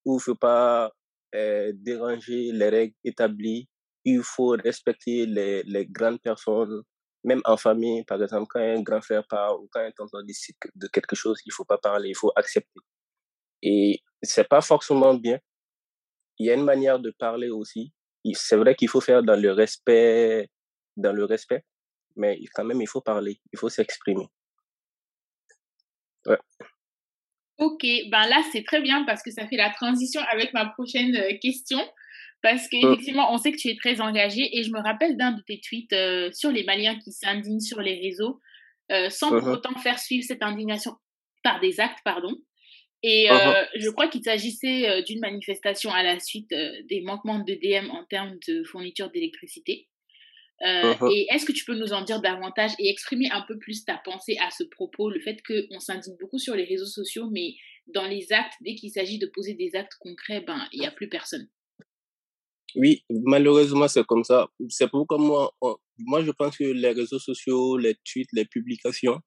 où 0.06 0.18
il 0.18 0.22
faut 0.22 0.36
pas 0.36 0.92
euh, 1.36 1.74
déranger 1.76 2.54
les 2.54 2.70
règles 2.70 2.96
établies, 3.04 3.68
il 4.06 4.24
faut 4.24 4.56
respecter 4.64 5.26
les, 5.26 5.62
les 5.64 5.86
grandes 5.86 6.22
personnes, 6.22 6.84
même 7.26 7.42
en 7.44 7.58
famille, 7.58 8.06
par 8.06 8.22
exemple, 8.24 8.48
quand 8.50 8.62
un 8.62 8.82
grand 8.82 9.02
frère 9.02 9.26
parle 9.28 9.58
ou 9.60 9.68
quand 9.72 9.82
un 9.82 9.92
tonton 9.92 10.22
dit 10.24 10.38
de 10.74 10.88
quelque 10.88 11.18
chose, 11.18 11.42
il 11.46 11.52
faut 11.52 11.66
pas 11.66 11.78
parler, 11.78 12.10
il 12.10 12.16
faut 12.16 12.32
accepter. 12.34 12.80
Et 13.62 14.00
c'est 14.24 14.48
pas 14.48 14.62
forcément 14.62 15.14
bien. 15.16 15.38
Il 16.38 16.46
y 16.48 16.50
a 16.50 16.54
une 16.54 16.64
manière 16.64 17.00
de 17.00 17.12
parler 17.12 17.50
aussi. 17.50 17.92
C'est 18.36 18.56
vrai 18.56 18.74
qu'il 18.76 18.88
faut 18.88 19.02
faire 19.02 19.22
dans 19.22 19.38
le 19.38 19.52
respect, 19.52 20.48
dans 20.96 21.12
le 21.12 21.26
respect, 21.26 21.66
mais 22.16 22.40
quand 22.56 22.64
même, 22.64 22.82
il 22.82 22.88
faut 22.88 23.02
parler, 23.02 23.42
il 23.52 23.60
faut 23.60 23.70
s'exprimer. 23.70 24.30
Ouais. 26.30 26.38
Ok, 27.58 27.86
ben 28.10 28.26
là, 28.28 28.42
c'est 28.54 28.63
très 28.63 28.82
bien 28.82 29.04
parce 29.04 29.22
que 29.22 29.32
ça 29.32 29.46
fait 29.48 29.58
la 29.58 29.70
transition 29.70 30.22
avec 30.32 30.54
ma 30.54 30.65
prochaine 30.68 31.15
euh, 31.15 31.38
question. 31.42 31.80
Parce 32.42 32.70
qu'effectivement, 32.70 33.34
on 33.34 33.38
sait 33.38 33.52
que 33.52 33.58
tu 33.58 33.68
es 33.68 33.76
très 33.76 34.00
engagé 34.00 34.58
et 34.58 34.63
je 34.63 34.72
me 34.72 34.80
rappelle 34.80 35.18
d'un 35.18 35.34
de 35.34 35.42
tes 35.42 35.60
tweets 35.60 35.92
euh, 35.92 36.32
sur 36.32 36.52
les 36.52 36.63
Maliens 36.63 36.98
qui 36.98 37.12
s'indignent 37.12 37.60
sur 37.60 37.82
les 37.82 38.00
réseaux, 38.00 38.39
euh, 38.92 39.10
sans 39.10 39.30
pour 39.30 39.48
mmh 39.48 39.52
autant 39.52 39.78
faire 39.80 40.00
suivre 40.00 40.24
cette 40.26 40.42
indignation 40.42 40.96
par 41.44 41.60
des 41.60 41.82
actes, 41.82 42.00
pardon. 42.06 42.34
Et 43.04 43.30
euh, 43.30 43.65
je 43.76 43.89
crois 43.89 44.08
qu'il 44.08 44.24
s'agissait 44.24 45.04
d'une 45.04 45.22
manifestation 45.22 45.92
à 45.92 46.04
la 46.04 46.20
suite 46.20 46.50
des 46.50 47.02
manquements 47.02 47.39
de 47.39 47.54
DM 47.54 47.89
en 47.92 48.04
termes 48.06 48.38
de 48.46 48.63
fourniture 48.65 49.10
d'électricité. 49.10 49.88
Et 50.62 51.28
est-ce 51.32 51.45
que 51.45 51.52
tu 51.52 51.65
peux 51.65 51.76
nous 51.76 51.93
en 51.93 52.04
dire 52.04 52.22
davantage 52.22 52.72
et 52.80 52.89
exprimer 52.89 53.30
un 53.32 53.43
peu 53.48 53.58
plus 53.58 53.86
ta 53.86 53.98
pensée 54.04 54.38
à 54.41 54.50
ce 54.52 54.63
propos, 54.63 55.10
le 55.10 55.19
fait 55.19 55.41
qu'on 55.41 55.80
s'indigne 55.80 56.15
beaucoup 56.19 56.39
sur 56.39 56.56
les 56.56 56.65
réseaux 56.65 56.86
sociaux, 56.86 57.30
mais 57.32 57.56
dans 57.88 58.06
les 58.06 58.32
actes, 58.32 58.54
dès 58.62 58.76
qu'il 58.76 58.91
s'agit 58.91 59.19
de 59.19 59.28
poser 59.34 59.54
des 59.54 59.76
actes 59.76 59.95
concrets, 60.00 60.41
ben 60.41 60.67
il 60.74 60.82
n'y 60.82 60.86
a 60.86 60.91
plus 60.91 61.10
personne? 61.10 61.48
Oui, 62.76 63.04
malheureusement, 63.10 63.88
c'est 63.88 64.06
comme 64.06 64.24
ça. 64.24 64.48
C'est 64.69 64.89
pourquoi 64.89 65.17
moi, 65.17 65.52
moi, 65.98 66.24
je 66.24 66.32
pense 66.32 66.58
que 66.58 66.65
les 66.65 66.91
réseaux 66.91 67.19
sociaux, 67.19 67.78
les 67.78 67.95
tweets, 68.06 68.30
les 68.34 68.45
publications 68.45 69.19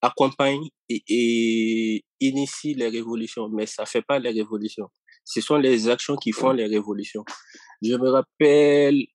accompagnent 0.00 0.68
et, 0.88 1.02
et 1.08 2.04
initient 2.20 2.74
les 2.74 2.88
révolutions, 2.88 3.48
mais 3.48 3.66
ça 3.66 3.84
fait 3.84 4.02
pas 4.02 4.20
les 4.20 4.30
révolutions. 4.30 4.88
Ce 5.24 5.40
sont 5.40 5.56
les 5.56 5.88
actions 5.88 6.16
qui 6.16 6.30
font 6.30 6.52
les 6.52 6.66
révolutions. 6.66 7.24
Je 7.82 7.94
me 7.94 8.08
rappelle 8.10 9.06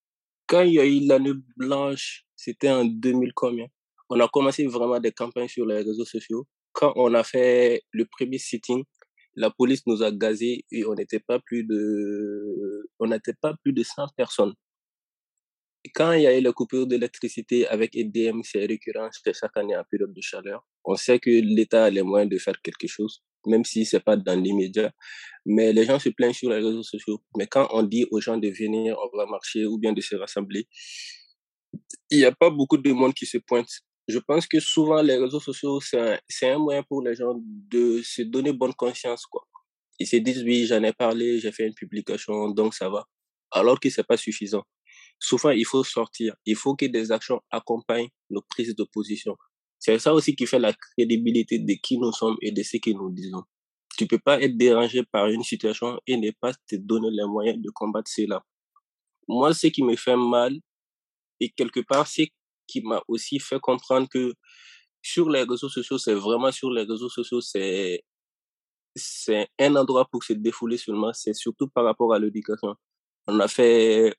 quand 0.47 0.62
il 0.62 0.73
y 0.73 0.79
a 0.79 0.86
eu 0.86 0.99
l'année 1.01 1.34
blanche, 1.58 2.25
c'était 2.36 2.69
en 2.69 2.86
2000 2.86 3.34
combien? 3.34 3.67
On 4.10 4.19
a 4.19 4.27
commencé 4.27 4.65
vraiment 4.67 4.99
des 4.99 5.12
campagnes 5.12 5.47
sur 5.47 5.65
les 5.65 5.82
réseaux 5.82 6.06
sociaux. 6.06 6.47
Quand 6.71 6.93
on 6.95 7.13
a 7.13 7.23
fait 7.23 7.84
le 7.91 8.06
premier 8.06 8.38
sitting, 8.38 8.84
la 9.36 9.49
police 9.49 9.86
nous 9.88 10.03
a 10.03 10.12
gazés 10.12 10.65
et 10.71 10.86
on 10.86 10.93
n'était 10.93 11.19
pas 11.19 11.39
plus 11.39 11.63
de, 11.63 12.89
on 12.99 13.08
n'était 13.08 13.34
pas 13.34 13.56
plus 13.63 13.73
de 13.73 13.84
100 13.84 14.08
personnes. 14.15 14.53
Quand 15.93 16.13
il 16.13 16.21
y 16.21 16.27
a 16.27 16.38
eu 16.38 16.41
la 16.41 16.53
coupure 16.53 16.88
d'électricité 16.88 17.67
avec 17.67 17.95
EDM, 17.95 18.41
c'est 18.43 18.65
récurrent, 18.65 19.10
chaque 19.12 19.58
année 19.58 19.75
en 19.75 19.84
période 19.84 20.13
de 20.13 20.21
chaleur. 20.21 20.65
On 20.86 20.95
sait 20.95 21.19
que 21.19 21.29
l'État 21.29 21.86
a 21.86 21.89
les 21.89 22.03
moyens 22.03 22.32
de 22.32 22.38
faire 22.38 22.62
quelque 22.62 22.88
chose, 22.88 23.21
même 23.47 23.65
si 23.65 23.86
c'est 23.86 23.99
pas 23.99 24.17
dans 24.17 24.39
l'immédiat. 24.39 24.91
Mais 25.45 25.73
les 25.73 25.86
gens 25.86 25.99
se 25.99 26.10
plaignent 26.10 26.34
sur 26.34 26.49
les 26.49 26.58
réseaux 26.58 26.84
sociaux. 26.84 27.21
Mais 27.38 27.47
quand 27.47 27.67
on 27.71 27.84
dit 27.84 28.06
aux 28.12 28.21
gens 28.21 28.38
de 28.38 28.49
venir, 28.49 28.97
on 28.97 29.17
va 29.17 29.25
marcher 29.25 29.65
ou 29.65 29.77
bien 29.77 29.93
de 29.93 30.01
se 30.01 30.15
rassembler, 30.15 30.67
il 32.10 32.19
n'y 32.19 32.25
a 32.25 32.32
pas 32.32 32.49
beaucoup 32.49 32.77
de 32.77 32.91
monde 32.91 33.13
qui 33.13 33.25
se 33.25 33.38
pointe 33.38 33.69
je 34.08 34.19
pense 34.19 34.47
que 34.47 34.60
souvent 34.60 35.01
les 35.01 35.17
réseaux 35.17 35.39
sociaux, 35.39 35.79
c'est 35.79 36.49
un, 36.49 36.58
moyen 36.58 36.84
pour 36.84 37.01
les 37.01 37.15
gens 37.15 37.36
de 37.38 38.01
se 38.03 38.21
donner 38.23 38.51
bonne 38.51 38.73
conscience, 38.73 39.25
quoi. 39.25 39.41
Ils 39.99 40.08
se 40.08 40.17
disent, 40.17 40.43
oui, 40.43 40.65
j'en 40.65 40.84
ai 40.84 40.91
parlé, 40.91 41.39
j'ai 41.39 41.51
fait 41.51 41.67
une 41.67 41.73
publication, 41.73 42.49
donc 42.49 42.73
ça 42.73 42.89
va. 42.89 43.06
Alors 43.51 43.79
que 43.79 43.89
c'est 43.89 44.06
pas 44.06 44.17
suffisant. 44.17 44.63
Souvent, 45.19 45.51
il 45.51 45.65
faut 45.65 45.84
sortir. 45.84 46.36
Il 46.45 46.56
faut 46.56 46.75
que 46.75 46.86
des 46.86 47.12
actions 47.12 47.39
accompagnent 47.51 48.10
nos 48.29 48.41
prises 48.41 48.75
de 48.75 48.84
position. 48.91 49.38
C'est 49.85 49.99
ça 49.99 50.13
aussi 50.13 50.33
qui 50.33 50.45
fait 50.45 50.59
la 50.59 50.71
crédibilité 50.71 51.59
de 51.59 51.73
qui 51.73 51.97
nous 51.97 52.13
sommes 52.13 52.37
et 52.41 52.53
de 52.53 52.63
ce 52.63 52.77
que 52.77 52.91
nous 52.91 53.11
disons. 53.11 53.43
Tu 53.97 54.07
peux 54.07 54.17
pas 54.17 54.41
être 54.41 54.55
dérangé 54.55 55.03
par 55.03 55.27
une 55.27 55.43
situation 55.43 55.99
et 56.07 56.15
ne 56.15 56.31
pas 56.39 56.53
te 56.53 56.77
donner 56.77 57.09
les 57.11 57.25
moyens 57.25 57.61
de 57.61 57.69
combattre 57.69 58.09
cela. 58.09 58.41
Moi, 59.27 59.53
ce 59.53 59.67
qui 59.67 59.83
me 59.83 59.97
fait 59.97 60.15
mal, 60.15 60.57
et 61.41 61.49
quelque 61.49 61.81
part, 61.81 62.07
c'est 62.07 62.29
qui 62.65 62.79
m'a 62.81 63.01
aussi 63.09 63.39
fait 63.39 63.59
comprendre 63.59 64.07
que 64.09 64.33
sur 65.01 65.29
les 65.29 65.43
réseaux 65.43 65.67
sociaux, 65.67 65.97
c'est 65.97 66.13
vraiment 66.13 66.53
sur 66.53 66.71
les 66.71 66.83
réseaux 66.83 67.09
sociaux, 67.09 67.41
c'est 67.41 68.03
c'est 68.95 69.49
un 69.59 69.75
endroit 69.75 70.07
pour 70.09 70.23
se 70.23 70.31
défouler 70.31 70.77
seulement, 70.77 71.11
c'est 71.11 71.33
surtout 71.33 71.67
par 71.67 71.83
rapport 71.83 72.13
à 72.13 72.19
l'éducation. 72.19 72.75
On 73.27 73.37
a 73.41 73.49
fait, 73.49 74.15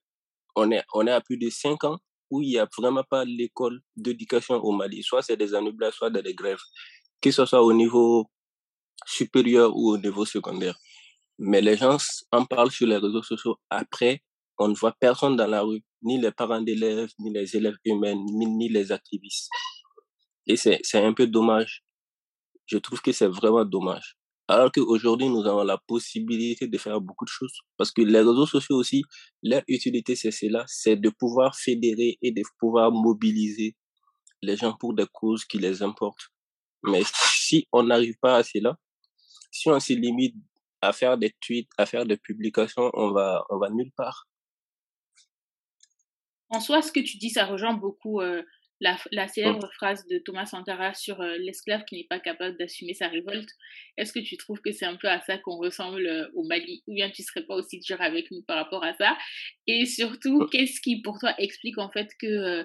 on 0.56 0.70
est, 0.72 0.82
on 0.92 1.06
est 1.06 1.12
à 1.12 1.22
plus 1.22 1.38
de 1.38 1.48
cinq 1.48 1.84
ans 1.84 1.98
où 2.30 2.42
il 2.42 2.50
n'y 2.50 2.58
a 2.58 2.68
vraiment 2.76 3.04
pas 3.04 3.24
l'école 3.24 3.80
d'éducation 3.96 4.56
au 4.56 4.72
Mali. 4.72 5.02
Soit 5.02 5.22
c'est 5.22 5.36
des 5.36 5.54
annulations, 5.54 5.98
soit 5.98 6.10
des 6.10 6.34
grèves. 6.34 6.60
Que 7.20 7.30
ce 7.30 7.44
soit 7.46 7.62
au 7.62 7.72
niveau 7.72 8.30
supérieur 9.06 9.76
ou 9.76 9.92
au 9.92 9.98
niveau 9.98 10.24
secondaire. 10.24 10.76
Mais 11.38 11.60
les 11.60 11.76
gens 11.76 11.98
en 12.32 12.44
parlent 12.44 12.70
sur 12.70 12.86
les 12.86 12.96
réseaux 12.96 13.22
sociaux 13.22 13.56
après 13.70 14.22
on 14.58 14.68
ne 14.68 14.74
voit 14.74 14.92
personne 14.92 15.36
dans 15.36 15.46
la 15.46 15.62
rue, 15.62 15.82
ni 16.02 16.20
les 16.20 16.30
parents 16.30 16.60
d'élèves, 16.60 17.10
ni 17.18 17.32
les 17.32 17.56
élèves 17.56 17.76
eux-mêmes, 17.88 18.18
ni, 18.24 18.68
les 18.68 18.92
activistes. 18.92 19.50
Et 20.46 20.56
c'est 20.56 20.80
un 20.94 21.12
peu 21.12 21.26
dommage. 21.26 21.84
Je 22.66 22.78
trouve 22.78 23.00
que 23.00 23.12
c'est 23.12 23.26
vraiment 23.26 23.64
dommage. 23.64 24.16
Alors 24.46 24.70
qu'aujourd'hui, 24.70 25.28
nous 25.28 25.46
avons 25.46 25.62
la 25.62 25.78
possibilité 25.78 26.66
de 26.66 26.78
faire 26.78 27.00
beaucoup 27.00 27.24
de 27.24 27.30
choses. 27.30 27.60
Parce 27.78 27.90
que 27.90 28.02
les 28.02 28.18
réseaux 28.18 28.46
sociaux 28.46 28.76
aussi, 28.76 29.02
leur 29.42 29.62
utilité, 29.68 30.16
c'est 30.16 30.30
cela, 30.30 30.64
c'est 30.66 30.96
de 30.96 31.08
pouvoir 31.08 31.56
fédérer 31.56 32.18
et 32.20 32.30
de 32.30 32.42
pouvoir 32.58 32.92
mobiliser 32.92 33.74
les 34.42 34.56
gens 34.56 34.74
pour 34.74 34.94
des 34.94 35.06
causes 35.10 35.44
qui 35.44 35.58
les 35.58 35.82
importent. 35.82 36.28
Mais 36.82 37.02
si 37.34 37.66
on 37.72 37.84
n'arrive 37.84 38.16
pas 38.20 38.36
à 38.36 38.42
cela, 38.42 38.76
si 39.50 39.68
on 39.68 39.80
se 39.80 39.94
limite 39.94 40.36
à 40.82 40.92
faire 40.92 41.16
des 41.16 41.34
tweets, 41.40 41.70
à 41.78 41.86
faire 41.86 42.04
des 42.04 42.18
publications, 42.18 42.90
on 42.92 43.12
va, 43.12 43.44
on 43.48 43.58
va 43.58 43.70
nulle 43.70 43.92
part. 43.96 44.28
En 46.50 46.60
soi, 46.60 46.82
ce 46.82 46.92
que 46.92 47.00
tu 47.00 47.16
dis, 47.16 47.30
ça 47.30 47.46
rejoint 47.46 47.74
beaucoup 47.74 48.20
euh, 48.20 48.42
la, 48.80 48.96
la, 49.12 49.28
célèbre 49.28 49.70
phrase 49.74 50.06
de 50.08 50.18
Thomas 50.18 50.46
Sankara 50.46 50.94
sur 50.94 51.20
euh, 51.20 51.36
l'esclave 51.38 51.84
qui 51.84 51.96
n'est 51.96 52.06
pas 52.08 52.18
capable 52.18 52.56
d'assumer 52.58 52.94
sa 52.94 53.08
révolte. 53.08 53.50
Est-ce 53.96 54.12
que 54.12 54.18
tu 54.18 54.36
trouves 54.36 54.60
que 54.60 54.72
c'est 54.72 54.84
un 54.84 54.96
peu 54.96 55.08
à 55.08 55.20
ça 55.20 55.38
qu'on 55.38 55.56
ressemble 55.56 56.06
euh, 56.06 56.28
au 56.34 56.44
Mali? 56.44 56.82
Ou 56.86 56.94
bien 56.94 57.10
tu 57.10 57.22
serais 57.22 57.44
pas 57.44 57.54
aussi 57.54 57.80
dur 57.80 58.00
avec 58.00 58.30
nous 58.30 58.42
par 58.42 58.56
rapport 58.56 58.84
à 58.84 58.94
ça? 58.94 59.16
Et 59.66 59.86
surtout, 59.86 60.46
qu'est-ce 60.50 60.80
qui 60.80 61.02
pour 61.02 61.18
toi 61.18 61.34
explique 61.38 61.78
en 61.78 61.90
fait 61.90 62.10
que 62.18 62.64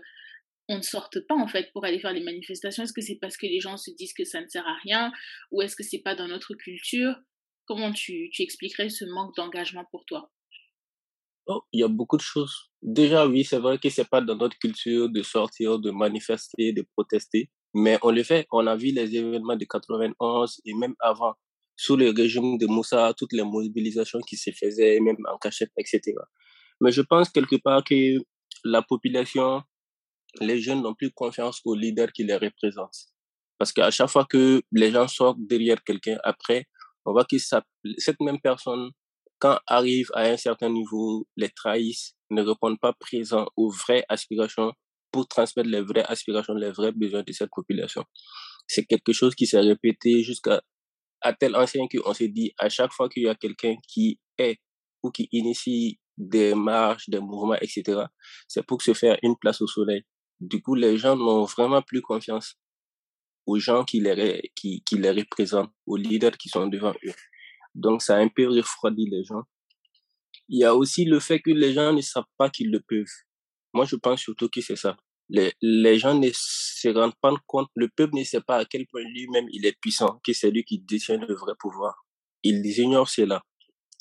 on 0.67 0.78
ne 0.78 0.84
sorte 0.84 1.19
pas 1.28 1.36
en 1.36 1.48
fait 1.48 1.72
pour 1.74 1.86
aller 1.86 2.00
faire 2.00 2.13
les 2.13 2.24
manifestations? 2.24 2.84
Est-ce 2.84 2.93
que 2.93 3.02
c'est 3.02 3.19
parce 3.19 3.38
que 3.38 3.48
les 3.48 3.60
gens 3.60 3.78
se 3.78 3.91
disent 3.91 4.13
que 4.13 4.24
ça 4.24 4.41
ne 4.41 4.48
sert 4.48 4.67
à 4.67 4.78
rien? 4.84 5.12
Ou 5.52 5.62
est-ce 5.62 5.76
que 5.76 5.84
c'est 5.84 6.02
pas 6.02 6.15
dans 6.15 6.28
notre 6.28 6.54
culture? 6.54 7.15
Comment 7.65 7.91
tu, 7.91 8.30
tu 8.32 8.41
expliquerais 8.41 8.89
ce 8.89 9.06
manque 9.06 9.36
d'engagement 9.36 9.86
pour 9.91 10.06
toi? 10.06 10.32
Oh, 11.51 11.63
il 11.73 11.79
y 11.79 11.83
a 11.83 11.88
beaucoup 11.88 12.15
de 12.15 12.21
choses. 12.21 12.69
Déjà, 12.83 13.25
oui, 13.25 13.43
c'est 13.43 13.57
vrai 13.57 13.79
que 13.79 13.89
c'est 13.89 14.07
pas 14.07 14.21
dans 14.21 14.35
notre 14.35 14.55
culture 14.59 15.09
de 15.09 15.23
sortir, 15.23 15.79
de 15.79 15.89
manifester, 15.89 16.73
de 16.73 16.85
protester, 16.95 17.49
mais 17.73 17.97
on 18.03 18.12
le 18.12 18.21
fait. 18.21 18.45
On 18.51 18.67
a 18.67 18.75
vu 18.75 18.91
les 18.91 19.15
événements 19.15 19.55
de 19.55 19.65
91 19.65 20.62
et 20.65 20.75
même 20.75 20.93
avant, 20.99 21.33
sous 21.75 21.95
le 21.95 22.12
régime 22.12 22.59
de 22.59 22.67
Moussa, 22.67 23.15
toutes 23.17 23.33
les 23.33 23.41
mobilisations 23.43 24.19
qui 24.21 24.38
se 24.38 24.51
faisaient, 24.51 24.99
même 24.99 25.17
en 25.27 25.39
cachette, 25.39 25.71
etc. 25.75 26.13
Mais 26.81 26.91
je 26.91 27.01
pense 27.01 27.29
quelque 27.29 27.55
part 27.55 27.83
que 27.83 28.19
la 28.63 28.83
population, 28.83 29.63
les 30.41 30.59
jeunes 30.59 30.83
n'ont 30.83 30.93
plus 30.93 31.09
confiance 31.12 31.62
aux 31.65 31.73
leaders 31.73 32.12
qui 32.12 32.25
les 32.25 32.35
représentent. 32.35 33.07
Parce 33.57 33.73
qu'à 33.73 33.89
chaque 33.89 34.09
fois 34.09 34.25
que 34.25 34.62
les 34.71 34.91
gens 34.91 35.07
sortent 35.07 35.39
derrière 35.39 35.83
quelqu'un, 35.83 36.19
après, 36.23 36.67
on 37.05 37.12
voit 37.12 37.25
que 37.25 37.38
cette 37.39 38.19
même 38.21 38.39
personne 38.39 38.91
quand 39.39 39.60
arrivent 39.67 40.12
à 40.13 40.23
un 40.23 40.38
certain 40.38 40.69
niveau, 40.69 41.28
les 41.38 41.49
trahissent, 41.49 42.15
ne 42.30 42.41
répondent 42.43 42.80
pas 42.80 42.93
présents 42.93 43.47
aux 43.56 43.71
vraies 43.71 44.06
aspirations 44.10 44.73
pour 45.12 45.28
transmettre 45.28 45.69
les 45.69 45.82
vraies 45.82 46.06
aspirations, 46.06 46.54
les 46.54 46.71
vrais 46.71 46.91
besoins 46.91 47.23
de 47.23 47.32
cette 47.32 47.49
population. 47.49 48.04
C'est 48.67 48.86
quelque 48.86 49.13
chose 49.13 49.34
qui 49.36 49.47
s'est 49.47 49.60
répété 49.60 50.21
jusqu'à 50.23 50.62
à 51.21 51.34
tel 51.34 51.56
ancien 51.56 51.88
qu'on 51.88 52.13
s'est 52.13 52.30
dit 52.30 52.54
à 52.58 52.69
chaque 52.69 52.93
fois 52.93 53.10
qu'il 53.10 53.23
y 53.23 53.30
a 53.30 53.36
quelqu'un 53.36 53.75
qui 53.88 54.19
est 54.38 54.60
ou 55.04 55.12
qui 55.12 55.28
initie 55.32 55.99
des 56.17 56.54
marches, 56.54 57.10
des 57.10 57.19
mouvements, 57.19 57.56
etc., 57.56 58.04
c'est 58.47 58.65
pour 58.65 58.82
se 58.82 58.93
faire 58.93 59.17
une 59.23 59.38
place 59.38 59.62
au 59.62 59.67
soleil. 59.67 60.04
Du 60.39 60.62
coup, 60.62 60.75
les 60.75 60.97
gens 60.97 61.15
n'ont 61.15 61.45
vraiment 61.45 61.82
plus 61.82 62.02
confiance 62.02 62.56
aux 63.45 63.58
gens 63.58 63.84
qui 63.84 63.99
les, 63.99 64.52
qui, 64.56 64.84
qui 64.84 64.97
les 64.97 65.12
représentent, 65.12 65.71
aux 65.86 65.97
leaders 65.97 66.38
qui 66.38 66.49
sont 66.49 66.67
devant 66.67 66.93
eux. 67.06 67.13
Donc, 67.75 68.01
ça 68.01 68.17
a 68.17 68.19
un 68.19 68.29
peu 68.29 68.47
refroidi 68.47 69.05
les 69.10 69.23
gens. 69.23 69.43
Il 70.47 70.60
y 70.60 70.63
a 70.63 70.75
aussi 70.75 71.05
le 71.05 71.19
fait 71.19 71.39
que 71.39 71.51
les 71.51 71.73
gens 71.73 71.93
ne 71.93 72.01
savent 72.01 72.23
pas 72.38 72.49
qu'ils 72.49 72.71
le 72.71 72.79
peuvent. 72.79 73.05
Moi, 73.73 73.86
je 73.86 73.95
pense 73.95 74.21
surtout 74.21 74.49
que 74.49 74.62
c'est 74.62 74.75
ça. 74.75 74.97
Les, 75.29 75.53
les 75.62 75.99
gens 75.99 76.17
ne 76.17 76.29
se 76.34 76.89
rendent 76.89 77.17
pas 77.21 77.32
compte, 77.45 77.69
le 77.75 77.88
peuple 77.88 78.15
ne 78.15 78.23
sait 78.23 78.41
pas 78.41 78.58
à 78.58 78.65
quel 78.65 78.88
point 78.88 79.03
lui-même 79.03 79.45
il 79.51 79.65
est 79.65 79.79
puissant, 79.79 80.19
que 80.23 80.34
c'est 80.34 80.49
lui 80.49 80.63
qui 80.63 80.79
détient 80.79 81.17
le 81.17 81.36
vrai 81.36 81.53
pouvoir. 81.60 82.03
Ils 82.41 82.65
ignorent 82.79 83.10
cela. 83.10 83.43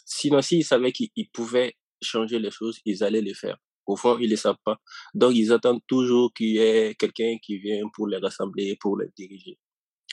Sinon, 0.06 0.40
s'ils 0.40 0.64
savaient 0.64 0.92
qu'ils 0.92 1.30
pouvaient 1.30 1.74
changer 2.00 2.38
les 2.38 2.50
choses, 2.50 2.80
ils 2.86 3.04
allaient 3.04 3.20
le 3.20 3.34
faire. 3.34 3.58
Au 3.86 3.96
fond, 3.96 4.16
ils 4.18 4.24
ne 4.24 4.30
le 4.30 4.36
savent 4.36 4.56
pas. 4.64 4.78
Donc, 5.14 5.34
ils 5.34 5.52
attendent 5.52 5.82
toujours 5.86 6.32
qu'il 6.32 6.54
y 6.54 6.58
ait 6.58 6.94
quelqu'un 6.94 7.36
qui 7.42 7.58
vienne 7.58 7.90
pour 7.92 8.06
les 8.06 8.18
rassembler, 8.18 8.76
pour 8.80 8.98
les 8.98 9.08
diriger, 9.16 9.58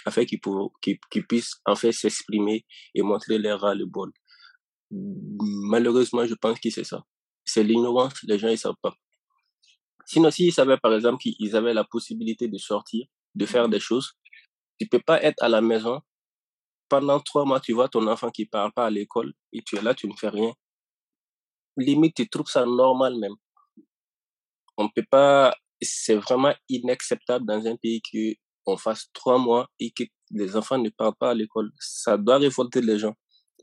afin 0.03 0.25
qu'ils 0.25 0.39
puissent 1.27 1.55
en 1.65 1.75
fait 1.75 1.91
s'exprimer 1.91 2.65
et 2.93 3.01
montrer 3.01 3.37
leur 3.37 3.61
ras 3.61 3.75
le 3.75 3.85
bol. 3.85 4.11
Malheureusement, 4.91 6.25
je 6.25 6.35
pense 6.35 6.59
que 6.59 6.69
c'est 6.69 6.83
ça. 6.83 7.03
C'est 7.43 7.63
l'ignorance, 7.63 8.13
les 8.23 8.37
gens 8.37 8.49
ne 8.49 8.55
savent 8.55 8.75
pas. 8.81 8.95
Sinon, 10.05 10.29
s'ils 10.29 10.53
savaient, 10.53 10.77
par 10.77 10.93
exemple, 10.93 11.19
qu'ils 11.19 11.55
avaient 11.55 11.73
la 11.73 11.83
possibilité 11.83 12.47
de 12.47 12.57
sortir, 12.57 13.07
de 13.33 13.45
faire 13.45 13.67
des 13.69 13.79
choses, 13.79 14.13
tu 14.79 14.87
peux 14.87 14.99
pas 14.99 15.21
être 15.23 15.41
à 15.41 15.49
la 15.49 15.61
maison. 15.61 16.01
Pendant 16.87 17.19
trois 17.19 17.45
mois, 17.45 17.59
tu 17.59 17.73
vois 17.73 17.89
ton 17.89 18.05
enfant 18.07 18.29
qui 18.29 18.45
parle 18.45 18.71
pas 18.71 18.85
à 18.85 18.89
l'école 18.91 19.33
et 19.51 19.63
tu 19.63 19.75
es 19.75 19.81
là, 19.81 19.95
tu 19.95 20.07
ne 20.07 20.13
fais 20.13 20.29
rien. 20.29 20.53
Limite, 21.77 22.15
tu 22.15 22.29
trouves 22.29 22.47
ça 22.47 22.65
normal 22.65 23.17
même. 23.17 23.33
On 24.77 24.87
peut 24.89 25.05
pas, 25.09 25.55
c'est 25.81 26.15
vraiment 26.15 26.53
inacceptable 26.69 27.45
dans 27.45 27.65
un 27.65 27.75
pays 27.75 28.01
que 28.01 28.35
on 28.65 28.77
fasse 28.77 29.07
trois 29.13 29.37
mois 29.37 29.67
et 29.79 29.91
que 29.91 30.03
les 30.31 30.55
enfants 30.55 30.77
ne 30.77 30.89
parlent 30.89 31.15
pas 31.19 31.31
à 31.31 31.33
l'école. 31.33 31.71
Ça 31.79 32.17
doit 32.17 32.37
révolter 32.37 32.81
les 32.81 32.99
gens. 32.99 33.13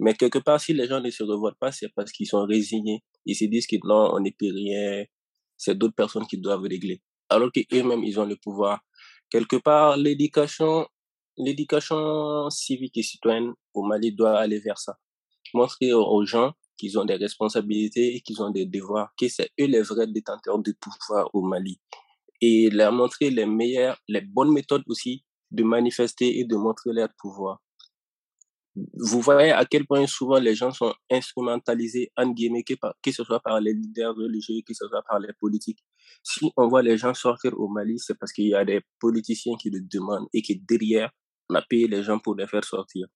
Mais 0.01 0.15
quelque 0.15 0.39
part, 0.39 0.61
si 0.61 0.73
les 0.73 0.87
gens 0.87 1.01
ne 1.01 1.11
se 1.11 1.23
révoltent 1.23 1.59
pas, 1.59 1.73
c'est 1.73 1.89
parce 1.95 2.13
qu'ils 2.13 2.27
sont 2.27 2.45
résignés. 2.47 3.03
Ils 3.27 3.35
se 3.35 3.45
disent 3.45 3.67
que 3.67 3.77
non, 3.85 4.15
on 4.15 4.21
n'est 4.21 4.33
plus 4.33 4.51
rien, 4.51 5.05
c'est 5.57 5.77
d'autres 5.77 5.95
personnes 5.95 6.27
qui 6.27 6.39
doivent 6.39 6.63
régler. 6.63 7.03
Alors 7.29 7.51
qu'eux-mêmes, 7.53 8.05
ils 8.05 8.19
ont 8.19 8.27
le 8.27 8.37
pouvoir. 8.37 8.81
Quelque 9.31 9.57
part, 9.57 9.97
l'éducation, 9.97 10.87
l'éducation 11.37 12.51
civique 12.51 12.97
et 12.97 13.03
citoyenne 13.03 13.53
au 13.75 13.83
Mali 13.83 14.13
doit 14.13 14.39
aller 14.39 14.59
vers 14.59 14.79
ça. 14.79 14.99
Montrer 15.55 15.93
aux 15.93 16.25
gens 16.25 16.53
qu'ils 16.77 16.99
ont 16.99 17.05
des 17.05 17.15
responsabilités 17.15 18.17
et 18.17 18.21
qu'ils 18.21 18.43
ont 18.43 18.51
des 18.51 18.67
devoirs, 18.67 19.13
que 19.19 19.29
c'est 19.29 19.51
eux 19.61 19.67
les 19.67 19.83
vrais 19.83 20.07
détenteurs 20.07 20.59
du 20.59 20.75
pouvoir 20.75 21.31
au 21.35 21.43
Mali. 21.43 21.81
Et 22.43 22.69
leur 22.71 22.93
montrer 22.93 23.31
les 23.31 23.47
meilleures, 23.47 23.99
les 24.09 24.21
bonnes 24.21 24.53
méthodes 24.53 24.83
aussi 24.89 25.25
de 25.51 25.63
manifester 25.63 26.39
et 26.39 26.45
de 26.45 26.57
montrer 26.57 26.93
leur 26.93 27.09
pouvoir 27.19 27.63
vous 28.75 29.21
voyez 29.21 29.51
à 29.51 29.65
quel 29.67 29.87
point 29.87 30.07
souvent 30.07 30.39
les 30.39 30.55
gens 30.55 30.71
sont 30.71 30.95
instrumentalisés, 31.11 32.11
en 32.17 32.31
guillemets, 32.31 32.63
que, 32.63 32.75
que 33.03 33.13
ce 33.13 33.23
soit 33.23 33.41
par 33.41 33.61
les 33.61 33.75
leaders 33.75 34.15
religieux, 34.15 34.63
que 34.67 34.73
ce 34.73 34.89
soit 34.89 35.03
par 35.03 35.19
les 35.19 35.33
politiques. 35.39 35.85
Si 36.23 36.51
on 36.57 36.69
voit 36.69 36.83
les 36.83 36.97
gens 36.97 37.13
sortir 37.13 37.53
au 37.59 37.69
Mali, 37.69 37.99
c'est 37.99 38.19
parce 38.19 38.33
qu'il 38.33 38.49
y 38.49 38.55
a 38.55 38.65
des 38.65 38.81
politiciens 38.99 39.57
qui 39.57 39.71
le 39.71 39.81
demandent 39.81 40.27
et 40.33 40.43
que 40.43 40.55
derrière, 40.67 41.11
on 41.51 41.55
a 41.55 41.63
payé 41.63 41.87
les 41.87 42.03
gens 42.03 42.19
pour 42.19 42.35
les 42.35 42.47
faire 42.47 42.65
sortir. 42.65 43.07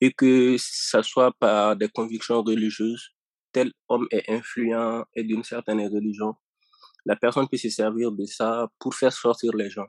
Et 0.00 0.12
que 0.12 0.56
ça 0.58 1.02
soit 1.02 1.32
par 1.38 1.76
des 1.76 1.88
convictions 1.88 2.42
religieuses, 2.42 3.10
tel 3.52 3.72
homme 3.88 4.06
est 4.10 4.30
influent 4.30 5.04
et 5.14 5.24
d'une 5.24 5.44
certaine 5.44 5.80
religion, 5.80 6.34
la 7.06 7.16
personne 7.16 7.48
peut 7.48 7.56
se 7.56 7.68
servir 7.70 8.12
de 8.12 8.24
ça 8.24 8.68
pour 8.78 8.94
faire 8.94 9.12
sortir 9.12 9.52
les 9.54 9.70
gens. 9.70 9.86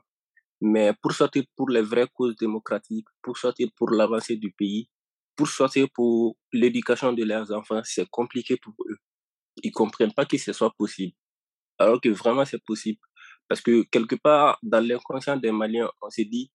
Mais 0.60 0.92
pour 1.02 1.12
sortir 1.12 1.44
pour 1.56 1.68
les 1.70 1.82
vraies 1.82 2.08
causes 2.14 2.36
démocratiques, 2.36 3.06
pour 3.22 3.36
sortir 3.36 3.68
pour 3.76 3.90
l'avancée 3.90 4.36
du 4.36 4.52
pays, 4.52 4.88
pour 5.36 5.48
sortir 5.48 5.88
pour 5.94 6.36
l'éducation 6.52 7.12
de 7.12 7.24
leurs 7.24 7.50
enfants, 7.52 7.80
c'est 7.84 8.08
compliqué 8.10 8.56
pour 8.56 8.74
eux. 8.88 8.96
Ils 9.62 9.72
comprennent 9.72 10.12
pas 10.12 10.24
que 10.26 10.38
ce 10.38 10.52
soit 10.52 10.72
possible. 10.76 11.14
Alors 11.78 12.00
que 12.00 12.08
vraiment 12.10 12.44
c'est 12.44 12.62
possible. 12.64 13.00
Parce 13.48 13.60
que 13.60 13.82
quelque 13.90 14.14
part, 14.14 14.58
dans 14.62 14.80
l'inconscient 14.86 15.36
des 15.36 15.50
Maliens, 15.52 15.90
on 16.00 16.10
s'est 16.10 16.24
dit, 16.24 16.50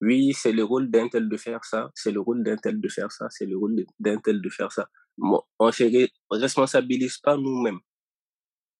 oui, 0.00 0.32
c'est 0.34 0.52
le 0.52 0.64
rôle 0.64 0.90
d'un 0.90 1.08
tel 1.08 1.28
de 1.28 1.36
faire 1.36 1.64
ça, 1.64 1.90
c'est 1.94 2.10
le 2.12 2.20
rôle 2.20 2.42
d'un 2.42 2.56
tel 2.56 2.80
de 2.80 2.88
faire 2.88 3.10
ça, 3.12 3.26
c'est 3.30 3.46
le 3.46 3.56
rôle 3.56 3.84
d'un 4.00 4.18
tel 4.18 4.40
de 4.40 4.48
faire 4.48 4.72
ça. 4.72 4.88
On 5.18 5.40
on 5.58 5.72
se 5.72 6.08
responsabilise 6.30 7.18
pas 7.18 7.36
nous-mêmes. 7.36 7.80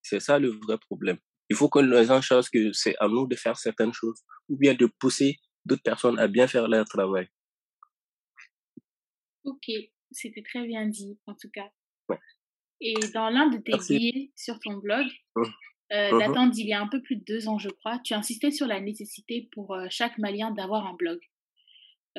C'est 0.02 0.20
ça 0.20 0.38
le 0.38 0.48
vrai 0.48 0.78
problème. 0.78 1.18
Il 1.48 1.56
faut 1.56 1.68
que 1.68 1.78
les 1.78 2.04
gens 2.04 2.22
sachent 2.22 2.50
que 2.50 2.72
c'est 2.72 2.96
à 2.98 3.08
nous 3.08 3.26
de 3.26 3.36
faire 3.36 3.56
certaines 3.56 3.92
choses 3.92 4.20
ou 4.48 4.56
bien 4.56 4.74
de 4.74 4.86
pousser 4.86 5.38
d'autres 5.64 5.82
personnes 5.82 6.18
à 6.18 6.28
bien 6.28 6.46
faire 6.46 6.68
leur 6.68 6.84
travail. 6.86 7.28
Ok, 9.44 9.70
c'était 10.10 10.42
très 10.42 10.66
bien 10.66 10.86
dit 10.86 11.18
en 11.26 11.34
tout 11.34 11.50
cas. 11.52 11.70
Et 12.84 12.94
dans 13.14 13.30
l'un 13.30 13.48
de 13.48 13.58
tes 13.58 13.78
billets 13.88 14.32
sur 14.34 14.58
ton 14.58 14.78
blog, 14.78 15.06
mmh. 15.36 15.42
euh, 15.92 16.12
mmh 16.12 16.18
datant 16.18 16.46
d'il 16.48 16.66
y 16.66 16.72
a 16.72 16.80
un 16.80 16.88
peu 16.88 17.00
plus 17.00 17.14
de 17.14 17.24
deux 17.24 17.48
ans, 17.48 17.58
je 17.58 17.68
crois, 17.68 18.00
tu 18.02 18.12
insistais 18.12 18.50
sur 18.50 18.66
la 18.66 18.80
nécessité 18.80 19.48
pour 19.52 19.72
euh, 19.74 19.86
chaque 19.88 20.18
Malien 20.18 20.50
d'avoir 20.50 20.84
un 20.86 20.94
blog. 20.94 21.20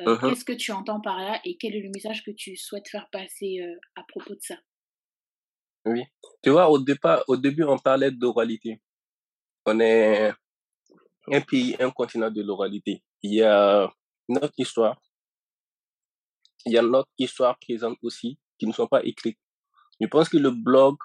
Euh, 0.00 0.14
mmh 0.14 0.20
qu'est-ce 0.20 0.44
que 0.44 0.54
tu 0.54 0.72
entends 0.72 1.02
par 1.02 1.18
là 1.18 1.38
et 1.44 1.58
quel 1.58 1.76
est 1.76 1.82
le 1.82 1.90
message 1.94 2.24
que 2.24 2.30
tu 2.30 2.56
souhaites 2.56 2.88
faire 2.88 3.10
passer 3.10 3.60
à 3.94 4.04
propos 4.04 4.34
de 4.34 4.40
ça? 4.40 4.56
Oui, 5.86 6.02
tu 6.42 6.50
vois, 6.50 6.68
au 6.70 6.78
départ, 6.78 7.22
au 7.28 7.36
début, 7.36 7.64
on 7.64 7.78
parlait 7.78 8.10
d'oralité 8.10 8.80
on 9.66 9.80
est 9.80 10.32
un 11.32 11.40
pays, 11.40 11.76
un 11.80 11.90
continent 11.90 12.30
de 12.30 12.42
l'oralité. 12.42 13.02
Il 13.22 13.34
y 13.34 13.42
a 13.42 13.90
notre 14.28 14.54
histoire, 14.58 15.00
il 16.66 16.72
y 16.72 16.78
a 16.78 16.82
notre 16.82 17.10
histoire 17.18 17.58
présente 17.58 17.98
aussi, 18.02 18.38
qui 18.58 18.66
ne 18.66 18.72
sont 18.72 18.86
pas 18.86 19.04
écrites. 19.04 19.38
Je 20.00 20.06
pense 20.06 20.28
que 20.28 20.36
le 20.36 20.50
blog, 20.50 20.96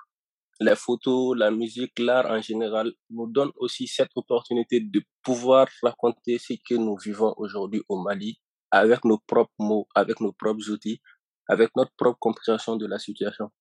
les 0.60 0.76
photos, 0.76 1.38
la 1.38 1.52
musique, 1.52 1.98
l'art 2.00 2.26
en 2.26 2.42
général 2.42 2.92
nous 3.10 3.28
donne 3.32 3.52
aussi 3.58 3.88
cette 3.88 4.12
opportunité 4.16 4.82
de 4.82 5.02
pouvoir 5.24 5.68
raconter 5.82 6.38
ce 6.38 6.54
que 6.68 6.76
nous 6.76 6.98
vivons 6.98 7.34
aujourd'hui 7.38 7.82
au 7.88 8.02
Mali 8.02 8.40
avec 8.72 9.06
nos 9.06 9.20
propres 9.20 9.54
mots, 9.60 9.88
avec 9.96 10.20
nos 10.20 10.34
propres 10.34 10.70
outils, 10.70 11.02
avec 11.48 11.72
notre 11.76 11.92
propre 11.98 12.20
compréhension 12.20 12.76
de 12.76 12.86
la 12.86 13.00
situation. 13.00 13.52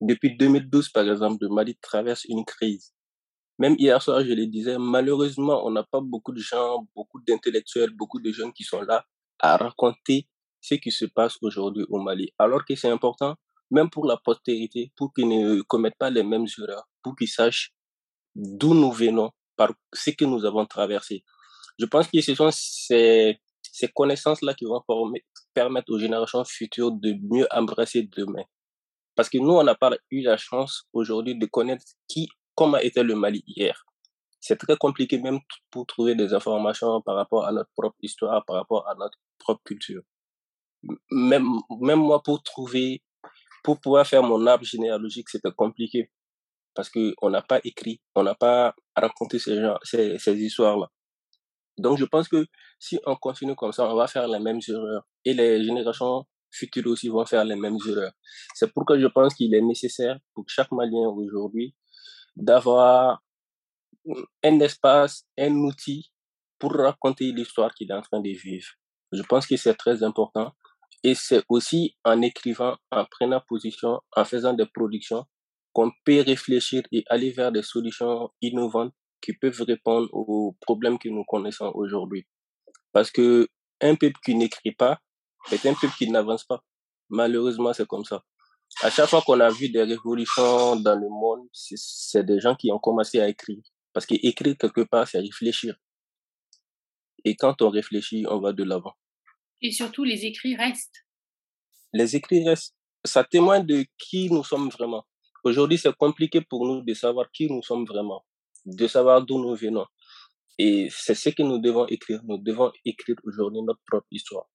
Depuis 0.00 0.36
2012, 0.36 0.90
par 0.90 1.08
exemple, 1.08 1.38
le 1.42 1.48
Mali 1.48 1.76
traverse 1.80 2.24
une 2.24 2.44
crise 2.44 2.92
même 3.60 3.76
hier 3.78 4.00
soir, 4.00 4.24
je 4.24 4.32
le 4.32 4.46
disais, 4.46 4.78
malheureusement, 4.78 5.66
on 5.66 5.70
n'a 5.70 5.82
pas 5.82 6.00
beaucoup 6.00 6.32
de 6.32 6.40
gens, 6.40 6.88
beaucoup 6.96 7.20
d'intellectuels, 7.20 7.90
beaucoup 7.90 8.18
de 8.18 8.32
jeunes 8.32 8.54
qui 8.54 8.64
sont 8.64 8.80
là 8.80 9.04
à 9.38 9.58
raconter 9.58 10.26
ce 10.62 10.76
qui 10.76 10.90
se 10.90 11.04
passe 11.04 11.36
aujourd'hui 11.42 11.84
au 11.90 12.00
Mali. 12.00 12.30
Alors 12.38 12.64
que 12.64 12.74
c'est 12.74 12.88
important, 12.88 13.34
même 13.70 13.90
pour 13.90 14.06
la 14.06 14.16
postérité, 14.16 14.92
pour 14.96 15.12
qu'ils 15.12 15.28
ne 15.28 15.60
commettent 15.60 15.98
pas 15.98 16.08
les 16.08 16.22
mêmes 16.22 16.46
erreurs, 16.58 16.88
pour 17.02 17.14
qu'ils 17.14 17.28
sachent 17.28 17.74
d'où 18.34 18.72
nous 18.72 18.92
venons, 18.92 19.30
par 19.56 19.74
ce 19.92 20.08
que 20.08 20.24
nous 20.24 20.46
avons 20.46 20.64
traversé. 20.64 21.22
Je 21.78 21.84
pense 21.84 22.08
que 22.08 22.18
ce 22.22 22.34
sont 22.34 22.48
ces, 22.50 23.40
ces 23.60 23.88
connaissances-là 23.88 24.54
qui 24.54 24.64
vont 24.64 24.82
permettre 25.52 25.92
aux 25.92 25.98
générations 25.98 26.44
futures 26.46 26.92
de 26.92 27.14
mieux 27.30 27.46
embrasser 27.50 28.08
demain. 28.16 28.44
Parce 29.20 29.28
que 29.28 29.36
nous, 29.36 29.52
on 29.52 29.62
n'a 29.62 29.74
pas 29.74 29.90
eu 30.10 30.22
la 30.22 30.38
chance 30.38 30.88
aujourd'hui 30.94 31.34
de 31.38 31.44
connaître 31.44 31.84
qui 32.08 32.30
comment 32.54 32.78
était 32.78 33.02
le 33.02 33.14
Mali 33.14 33.44
hier. 33.46 33.84
C'est 34.40 34.56
très 34.56 34.78
compliqué 34.78 35.18
même 35.18 35.40
pour 35.70 35.84
trouver 35.84 36.14
des 36.14 36.32
informations 36.32 37.02
par 37.02 37.16
rapport 37.16 37.44
à 37.44 37.52
notre 37.52 37.68
propre 37.76 37.98
histoire, 38.00 38.42
par 38.46 38.56
rapport 38.56 38.88
à 38.88 38.94
notre 38.94 39.18
propre 39.38 39.60
culture. 39.62 40.00
Même, 41.10 41.46
même 41.82 41.98
moi, 41.98 42.22
pour 42.22 42.42
trouver, 42.42 43.02
pour 43.62 43.78
pouvoir 43.78 44.06
faire 44.06 44.22
mon 44.22 44.46
arbre 44.46 44.64
généalogique, 44.64 45.28
c'était 45.28 45.52
compliqué. 45.54 46.10
Parce 46.72 46.88
qu'on 46.88 47.28
n'a 47.28 47.42
pas 47.42 47.60
écrit, 47.62 48.00
on 48.14 48.22
n'a 48.22 48.34
pas 48.34 48.74
raconté 48.96 49.38
ces, 49.38 50.42
histoires-là. 50.42 50.88
Donc, 51.76 51.98
je 51.98 52.06
pense 52.06 52.26
que 52.26 52.46
si 52.78 52.98
on 53.04 53.16
continue 53.16 53.54
comme 53.54 53.72
ça, 53.72 53.86
on 53.86 53.96
va 53.96 54.06
faire 54.06 54.26
les 54.28 54.38
mêmes 54.38 54.60
erreurs. 54.66 55.06
Et 55.26 55.34
les 55.34 55.62
générations 55.62 56.24
futures 56.50 56.86
aussi 56.86 57.08
vont 57.08 57.24
faire 57.24 57.44
les 57.44 57.56
mêmes 57.56 57.78
erreurs. 57.88 58.12
C'est 58.54 58.72
pourquoi 58.72 58.98
je 58.98 59.06
pense 59.06 59.34
qu'il 59.34 59.54
est 59.54 59.60
nécessaire 59.60 60.18
pour 60.34 60.44
chaque 60.48 60.72
Malien 60.72 61.08
aujourd'hui 61.08 61.74
d'avoir 62.36 63.22
un 64.42 64.60
espace, 64.60 65.26
un 65.38 65.54
outil 65.56 66.10
pour 66.58 66.72
raconter 66.72 67.32
l'histoire 67.32 67.74
qu'il 67.74 67.90
est 67.90 67.94
en 67.94 68.02
train 68.02 68.20
de 68.20 68.30
vivre. 68.30 68.68
Je 69.12 69.22
pense 69.22 69.46
que 69.46 69.56
c'est 69.56 69.74
très 69.74 70.02
important. 70.02 70.52
Et 71.02 71.14
c'est 71.14 71.42
aussi 71.48 71.96
en 72.04 72.20
écrivant, 72.20 72.76
en 72.90 73.06
prenant 73.06 73.40
position, 73.48 74.00
en 74.14 74.24
faisant 74.24 74.52
des 74.52 74.66
productions, 74.66 75.24
qu'on 75.72 75.90
peut 76.04 76.20
réfléchir 76.20 76.82
et 76.92 77.04
aller 77.08 77.30
vers 77.30 77.52
des 77.52 77.62
solutions 77.62 78.30
innovantes 78.42 78.92
qui 79.22 79.32
peuvent 79.32 79.62
répondre 79.62 80.08
aux 80.12 80.56
problèmes 80.60 80.98
que 80.98 81.08
nous 81.08 81.24
connaissons 81.24 81.70
aujourd'hui. 81.74 82.26
Parce 82.92 83.10
que 83.10 83.48
un 83.80 83.94
peuple 83.94 84.18
qui 84.24 84.34
n'écrit 84.34 84.72
pas 84.72 85.00
est 85.52 85.66
un 85.66 85.74
peuple 85.74 85.94
qui 85.96 86.08
n'avance 86.10 86.44
pas. 86.44 86.62
Malheureusement, 87.08 87.72
c'est 87.72 87.86
comme 87.86 88.04
ça. 88.04 88.24
À 88.82 88.90
chaque 88.90 89.08
fois 89.08 89.20
qu'on 89.22 89.40
a 89.40 89.50
vu 89.50 89.68
des 89.68 89.82
révolutions 89.82 90.76
dans 90.76 90.98
le 90.98 91.08
monde, 91.08 91.48
c'est 91.52 92.24
des 92.24 92.40
gens 92.40 92.54
qui 92.54 92.70
ont 92.70 92.78
commencé 92.78 93.20
à 93.20 93.28
écrire. 93.28 93.62
Parce 93.92 94.06
qu'écrire 94.06 94.56
quelque 94.56 94.82
part, 94.82 95.08
c'est 95.08 95.18
réfléchir. 95.18 95.74
Et 97.24 97.34
quand 97.34 97.60
on 97.62 97.68
réfléchit, 97.68 98.24
on 98.28 98.40
va 98.40 98.52
de 98.52 98.62
l'avant. 98.62 98.94
Et 99.60 99.72
surtout, 99.72 100.04
les 100.04 100.24
écrits 100.24 100.56
restent. 100.56 101.04
Les 101.92 102.16
écrits 102.16 102.48
restent. 102.48 102.76
Ça 103.04 103.24
témoigne 103.24 103.66
de 103.66 103.84
qui 103.98 104.30
nous 104.30 104.44
sommes 104.44 104.68
vraiment. 104.70 105.04
Aujourd'hui, 105.42 105.78
c'est 105.78 105.94
compliqué 105.96 106.40
pour 106.40 106.66
nous 106.66 106.82
de 106.82 106.94
savoir 106.94 107.30
qui 107.32 107.50
nous 107.50 107.62
sommes 107.62 107.84
vraiment, 107.84 108.24
de 108.64 108.86
savoir 108.86 109.24
d'où 109.24 109.38
nous 109.38 109.56
venons. 109.56 109.86
Et 110.58 110.88
c'est 110.90 111.14
ce 111.14 111.30
que 111.30 111.42
nous 111.42 111.58
devons 111.58 111.86
écrire. 111.86 112.20
Nous 112.24 112.38
devons 112.38 112.70
écrire 112.84 113.16
aujourd'hui 113.24 113.62
notre 113.62 113.80
propre 113.86 114.06
histoire 114.10 114.46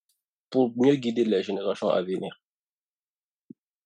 pour 0.50 0.74
mieux 0.76 0.96
guider 0.96 1.26
les 1.26 1.44
générations 1.44 1.90
à 1.90 2.02
venir? 2.02 2.42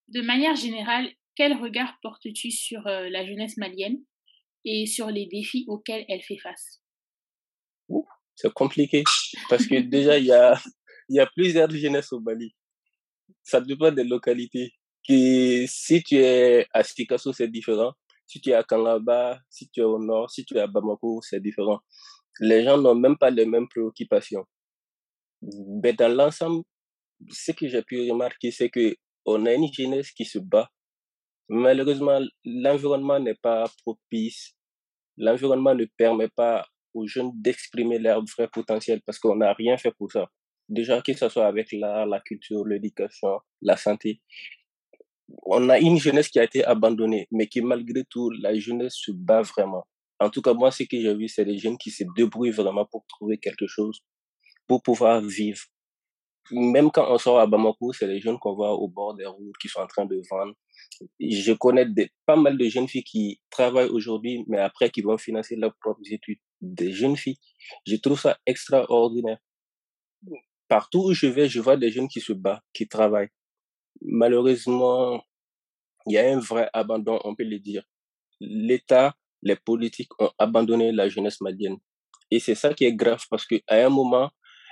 De 0.08 0.22
manière 0.22 0.56
générale, 0.56 1.10
quel 1.36 1.54
regard 1.54 1.98
portes-tu 2.02 2.52
sur 2.52 2.86
euh, 2.88 3.10
la 3.10 3.26
jeunesse 3.26 3.58
malienne 3.58 4.00
et 4.66 4.86
sur 4.86 5.08
les 5.08 5.28
défis 5.28 5.66
auxquels 5.68 6.06
elle 6.10 6.22
fait 6.22 6.38
face? 6.38 6.82
C'est 8.36 8.54
compliqué 8.54 9.04
parce 9.50 9.68
que 9.68 9.80
déjà, 9.82 10.18
il 10.18 10.26
y 10.26 10.32
a, 10.32 10.58
y 11.10 11.20
a 11.20 11.28
plusieurs 11.28 11.70
jeunesses 11.70 12.14
au 12.14 12.22
Mali. 12.22 12.56
Ça 13.44 13.60
dépend 13.60 13.92
des 13.92 14.04
localités. 14.04 14.74
Si 15.06 16.04
tu 16.06 16.16
es 16.16 16.66
à 16.74 16.84
Sikasso, 16.84 17.34
c'est 17.34 17.50
différent. 17.50 17.94
Si 18.26 18.40
tu 18.40 18.52
es 18.52 18.54
à 18.54 18.64
Kangaba, 18.64 19.40
si 19.50 19.70
tu 19.70 19.82
es 19.82 19.84
au 19.84 20.00
nord, 20.00 20.30
si 20.30 20.46
tu 20.46 20.56
es 20.56 20.60
à 20.60 20.68
Bamako, 20.68 21.22
c'est 21.22 21.42
différent. 21.42 21.80
Les 22.40 22.64
gens 22.64 22.78
n'ont 22.78 22.96
même 22.96 23.18
pas 23.18 23.30
les 23.30 23.46
mêmes 23.46 23.68
préoccupations. 23.68 24.46
Mais 25.42 25.94
dans 25.94 26.14
l'ensemble, 26.14 26.64
ce 27.30 27.52
que 27.52 27.68
j'ai 27.68 27.82
pu 27.84 28.10
remarquer, 28.10 28.52
c'est 28.52 28.70
que 28.70 28.96
on 29.26 29.46
a 29.46 29.54
une 29.54 29.72
jeunesse 29.72 30.12
qui 30.12 30.26
se 30.26 30.40
bat. 30.40 30.70
Malheureusement, 31.50 32.20
l'environnement 32.46 33.20
n'est 33.20 33.36
pas 33.36 33.66
propice. 33.84 34.54
L'environnement 35.18 35.76
ne 35.76 35.86
permet 35.98 36.30
pas 36.30 36.66
aux 36.94 37.08
jeunes 37.08 37.32
d'exprimer 37.36 38.00
leur 38.00 38.24
vrai 38.38 38.48
potentiel 38.48 39.02
parce 39.06 39.20
qu'on 39.20 39.36
n'a 39.36 39.54
rien 39.54 39.78
fait 39.78 39.92
pour 39.92 40.12
ça. 40.12 40.28
Déjà, 40.68 41.02
que 41.02 41.14
ce 41.14 41.30
soit 41.30 41.48
avec 41.48 41.72
l'art, 41.72 42.06
la 42.06 42.20
culture, 42.22 42.66
l'éducation, 42.66 43.40
la 43.62 43.76
santé, 43.76 44.22
on 45.46 45.70
a 45.70 45.80
une 45.80 45.98
jeunesse 45.98 46.30
qui 46.30 46.40
a 46.40 46.44
été 46.44 46.64
abandonnée, 46.64 47.28
mais 47.32 47.48
qui 47.48 47.62
malgré 47.62 48.04
tout, 48.10 48.30
la 48.32 48.58
jeunesse 48.58 48.96
se 48.96 49.12
bat 49.12 49.42
vraiment. 49.42 49.86
En 50.20 50.30
tout 50.30 50.42
cas, 50.42 50.54
moi, 50.54 50.72
ce 50.72 50.84
que 50.84 51.00
j'ai 51.00 51.16
vu, 51.16 51.28
c'est 51.28 51.46
des 51.46 51.58
jeunes 51.58 51.78
qui 51.78 51.92
se 51.92 52.04
débrouillent 52.16 52.52
vraiment 52.52 52.86
pour 52.86 53.06
trouver 53.08 53.38
quelque 53.38 53.68
chose, 53.68 54.02
pour 54.70 54.82
pouvoir 54.82 55.22
vivre. 55.22 55.62
Même 56.52 56.90
quand 56.90 57.14
on 57.14 57.18
sort 57.18 57.40
à 57.40 57.46
Bamako, 57.46 57.92
c'est 57.92 58.08
les 58.08 58.22
jeunes 58.22 58.40
qu'on 58.40 58.56
voit 58.56 58.74
au 58.74 58.88
bord 58.88 59.16
des 59.16 59.26
routes 59.26 59.58
qui 59.62 59.68
sont 59.68 59.82
en 59.82 59.88
train 59.88 60.06
de 60.06 60.22
vendre. 60.32 60.54
Je 61.20 61.52
connais 61.52 61.86
pas 62.26 62.38
mal 62.38 62.58
de 62.58 62.66
jeunes 62.70 62.88
filles 62.88 63.04
qui 63.04 63.42
travaillent 63.50 63.90
aujourd'hui, 63.90 64.46
mais 64.48 64.60
après 64.60 64.90
qui 64.90 65.02
vont 65.02 65.18
financer 65.18 65.58
leurs 65.58 65.76
propres 65.76 66.02
études. 66.10 66.40
Des 66.62 66.94
jeunes 66.94 67.18
filles. 67.18 67.38
Je 67.86 67.98
trouve 67.98 68.20
ça 68.20 68.40
extraordinaire. 68.46 69.40
Partout 70.70 71.10
où 71.10 71.14
je 71.14 71.28
vais, 71.28 71.50
je 71.50 71.60
vois 71.60 71.76
des 71.76 71.92
jeunes 71.92 72.08
qui 72.08 72.22
se 72.22 72.32
battent, 72.32 72.64
qui 72.74 72.88
travaillent 72.88 73.30
malheureusement, 74.02 75.24
il 76.06 76.14
y 76.14 76.18
a 76.18 76.32
un 76.32 76.40
vrai 76.40 76.70
abandon, 76.74 77.20
on 77.24 77.36
peut 77.36 77.44
le 77.44 77.60
dire. 77.60 77.84
L'État, 78.40 79.16
les 79.42 79.56
politiques 79.56 80.12
ont 80.20 80.32
abandonné 80.38 80.92
la 80.92 81.10
jeunesse 81.10 81.42
malienne. 81.42 81.78
Et 82.32 82.40
c'est 82.40 82.56
ça 82.56 82.74
qui 82.74 82.86
est 82.86 82.94
grave 82.94 83.24
parce 83.30 83.46
qu'à 83.46 83.60
un 83.70 83.90
moment, 83.90 84.30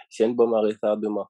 c'est 0.09 0.25
une 0.25 0.35
bombe 0.35 0.53
à 0.55 0.61
retardement. 0.61 1.27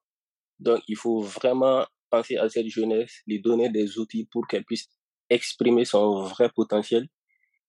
Donc, 0.59 0.81
il 0.87 0.95
faut 0.95 1.21
vraiment 1.21 1.85
penser 2.09 2.37
à 2.37 2.49
cette 2.49 2.67
jeunesse, 2.67 3.21
lui 3.27 3.41
donner 3.41 3.69
des 3.69 3.99
outils 3.99 4.25
pour 4.31 4.47
qu'elle 4.47 4.65
puisse 4.65 4.87
exprimer 5.29 5.85
son 5.85 6.23
vrai 6.23 6.49
potentiel 6.55 7.07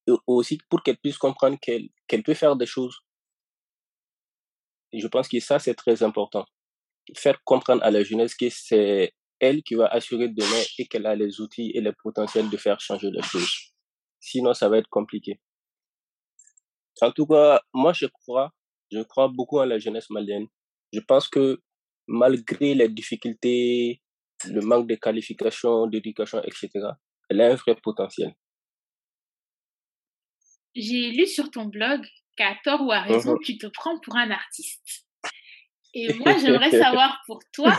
et 0.07 0.13
aussi 0.27 0.59
pour 0.69 0.81
qu'elle 0.81 0.97
puisse 0.97 1.17
comprendre 1.17 1.57
qu'elle 1.59 2.23
peut 2.23 2.33
faire 2.33 2.55
des 2.55 2.65
choses. 2.65 2.99
Et 4.91 4.99
je 4.99 5.07
pense 5.07 5.27
que 5.27 5.39
ça, 5.39 5.59
c'est 5.59 5.75
très 5.75 6.01
important. 6.01 6.45
Faire 7.15 7.43
comprendre 7.43 7.83
à 7.83 7.91
la 7.91 8.03
jeunesse 8.03 8.33
que 8.35 8.49
c'est 8.49 9.13
elle 9.39 9.61
qui 9.63 9.75
va 9.75 9.87
assurer 9.87 10.29
demain 10.29 10.63
et 10.77 10.87
qu'elle 10.87 11.05
a 11.05 11.15
les 11.15 11.41
outils 11.41 11.71
et 11.75 11.81
les 11.81 11.93
potentiels 11.93 12.49
de 12.49 12.57
faire 12.57 12.79
changer 12.79 13.09
les 13.11 13.21
choses. 13.21 13.73
Sinon, 14.19 14.53
ça 14.53 14.67
va 14.67 14.77
être 14.77 14.89
compliqué. 14.89 15.39
En 17.01 17.11
tout 17.11 17.25
cas, 17.27 17.61
moi, 17.73 17.93
je 17.93 18.05
crois, 18.07 18.51
je 18.91 19.01
crois 19.01 19.27
beaucoup 19.27 19.59
en 19.59 19.65
la 19.65 19.79
jeunesse 19.79 20.09
malienne. 20.09 20.47
Je 20.93 20.99
pense 20.99 21.27
que 21.27 21.59
malgré 22.07 22.73
les 22.73 22.89
difficultés, 22.89 24.01
le 24.47 24.61
manque 24.61 24.87
de 24.87 24.95
qualification, 24.95 25.87
d'éducation, 25.87 26.41
etc., 26.43 26.69
elle 27.29 27.41
a 27.41 27.51
un 27.51 27.55
vrai 27.55 27.75
potentiel. 27.81 28.33
J'ai 30.75 31.11
lu 31.11 31.27
sur 31.27 31.51
ton 31.51 31.65
blog 31.65 32.05
qu'à 32.37 32.55
tort 32.63 32.81
ou 32.81 32.91
à 32.91 33.01
raison, 33.01 33.37
tu 33.43 33.57
te 33.57 33.67
prends 33.67 33.99
pour 33.99 34.15
un 34.15 34.31
artiste. 34.31 35.05
Et 35.93 36.13
moi, 36.13 36.37
j'aimerais 36.37 36.71
savoir 36.83 37.19
pour 37.27 37.39
toi, 37.51 37.75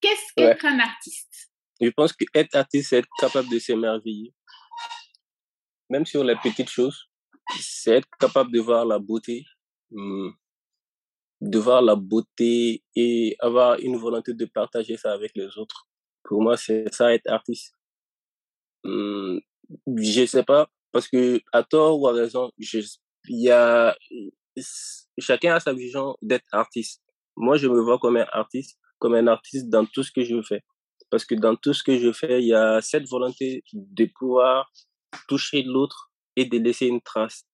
Qu'est-ce 0.00 0.32
qu'être 0.36 0.64
un 0.64 0.78
artiste? 0.78 1.50
Je 1.80 1.90
pense 1.90 2.12
qu'être 2.12 2.54
artiste, 2.54 2.90
c'est 2.90 2.98
être 2.98 3.08
capable 3.18 3.48
de 3.48 3.58
s'émerveiller. 3.58 4.32
Même 5.90 6.06
sur 6.06 6.22
les 6.22 6.36
petites 6.36 6.68
choses, 6.68 7.08
c'est 7.58 7.96
être 7.96 8.08
capable 8.20 8.52
de 8.52 8.60
voir 8.60 8.84
la 8.84 8.98
beauté, 8.98 9.44
hmm, 9.90 10.30
de 11.40 11.58
voir 11.58 11.82
la 11.82 11.96
beauté 11.96 12.82
et 12.96 13.36
avoir 13.40 13.78
une 13.80 13.96
volonté 13.96 14.34
de 14.34 14.44
partager 14.44 14.96
ça 14.96 15.12
avec 15.12 15.32
les 15.34 15.56
autres. 15.58 15.86
Pour 16.24 16.42
moi, 16.42 16.56
c'est 16.56 16.92
ça 16.92 17.14
être 17.14 17.28
artiste. 17.28 17.74
Hmm, 18.84 19.38
je 19.96 20.26
sais 20.26 20.44
pas, 20.44 20.70
parce 20.92 21.08
que 21.08 21.40
à 21.52 21.62
tort 21.62 22.00
ou 22.00 22.08
à 22.08 22.12
raison, 22.12 22.50
il 22.58 23.42
y 23.42 23.50
a, 23.50 23.96
chacun 25.18 25.54
a 25.54 25.60
sa 25.60 25.72
vision 25.72 26.16
d'être 26.22 26.46
artiste. 26.52 27.02
Moi, 27.36 27.56
je 27.56 27.68
me 27.68 27.80
vois 27.80 27.98
comme 27.98 28.16
un 28.16 28.26
artiste 28.32 28.78
comme 28.98 29.14
un 29.14 29.26
artiste 29.26 29.68
dans 29.68 29.86
tout 29.86 30.02
ce 30.02 30.12
que 30.12 30.22
je 30.22 30.40
fais. 30.42 30.62
Parce 31.10 31.24
que 31.24 31.34
dans 31.34 31.56
tout 31.56 31.72
ce 31.72 31.82
que 31.82 31.98
je 31.98 32.12
fais, 32.12 32.42
il 32.42 32.48
y 32.48 32.54
a 32.54 32.80
cette 32.82 33.08
volonté 33.08 33.62
de 33.72 34.08
pouvoir 34.18 34.70
toucher 35.26 35.62
l'autre 35.62 36.10
et 36.36 36.44
de 36.44 36.58
laisser 36.58 36.86
une 36.86 37.00
trace. 37.00 37.44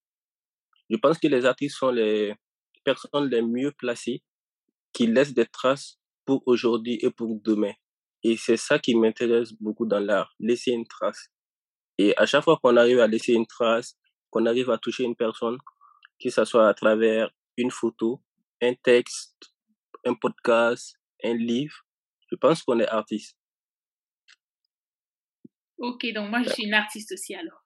Je 0.90 0.96
pense 0.96 1.18
que 1.18 1.28
les 1.28 1.44
artistes 1.44 1.76
sont 1.76 1.90
les 1.90 2.34
personnes 2.84 3.28
les 3.30 3.42
mieux 3.42 3.72
placées 3.72 4.22
qui 4.92 5.06
laissent 5.06 5.34
des 5.34 5.46
traces 5.46 5.98
pour 6.24 6.42
aujourd'hui 6.46 6.98
et 7.02 7.10
pour 7.10 7.34
demain. 7.40 7.72
Et 8.22 8.36
c'est 8.36 8.56
ça 8.56 8.78
qui 8.78 8.94
m'intéresse 8.94 9.52
beaucoup 9.52 9.86
dans 9.86 10.00
l'art, 10.00 10.34
laisser 10.38 10.70
une 10.72 10.86
trace. 10.86 11.28
Et 11.98 12.16
à 12.16 12.26
chaque 12.26 12.44
fois 12.44 12.58
qu'on 12.62 12.76
arrive 12.76 13.00
à 13.00 13.06
laisser 13.06 13.34
une 13.34 13.46
trace, 13.46 13.96
qu'on 14.30 14.46
arrive 14.46 14.70
à 14.70 14.78
toucher 14.78 15.04
une 15.04 15.16
personne, 15.16 15.58
que 16.20 16.30
ce 16.30 16.44
soit 16.44 16.68
à 16.68 16.74
travers 16.74 17.30
une 17.56 17.70
photo, 17.70 18.22
un 18.62 18.74
texte, 18.74 19.52
un 20.04 20.14
podcast, 20.14 20.98
un 21.22 21.34
livre, 21.34 21.84
je 22.30 22.36
pense 22.36 22.62
qu'on 22.62 22.80
est 22.80 22.88
artiste. 22.88 23.36
Ok, 25.78 26.06
donc 26.14 26.30
moi 26.30 26.42
je 26.42 26.50
suis 26.50 26.64
une 26.64 26.74
artiste 26.74 27.12
aussi 27.12 27.34
alors. 27.34 27.64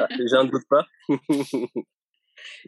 Ah, 0.00 0.08
j'en 0.30 0.44
doute 0.44 0.66
pas. 0.68 0.86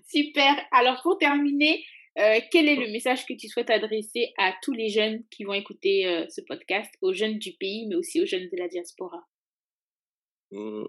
Super. 0.07 0.55
Alors 0.73 1.01
pour 1.03 1.19
terminer, 1.19 1.85
euh, 2.19 2.39
quel 2.51 2.69
est 2.69 2.77
le 2.77 2.93
message 2.93 3.27
que 3.27 3.35
tu 3.35 3.49
souhaites 3.49 3.71
adresser 3.71 4.33
à 4.39 4.55
tous 4.63 4.73
les 4.73 4.89
jeunes 4.89 5.25
qui 5.31 5.45
vont 5.45 5.55
écouter 5.55 6.07
euh, 6.07 6.27
ce 6.29 6.41
podcast, 6.43 6.93
aux 7.01 7.13
jeunes 7.13 7.39
du 7.39 7.53
pays, 7.55 7.87
mais 7.89 7.97
aussi 7.97 8.23
aux 8.23 8.27
jeunes 8.27 8.49
de 8.51 8.57
la 8.57 8.69
diaspora? 8.69 9.21
Mmh. 10.53 10.85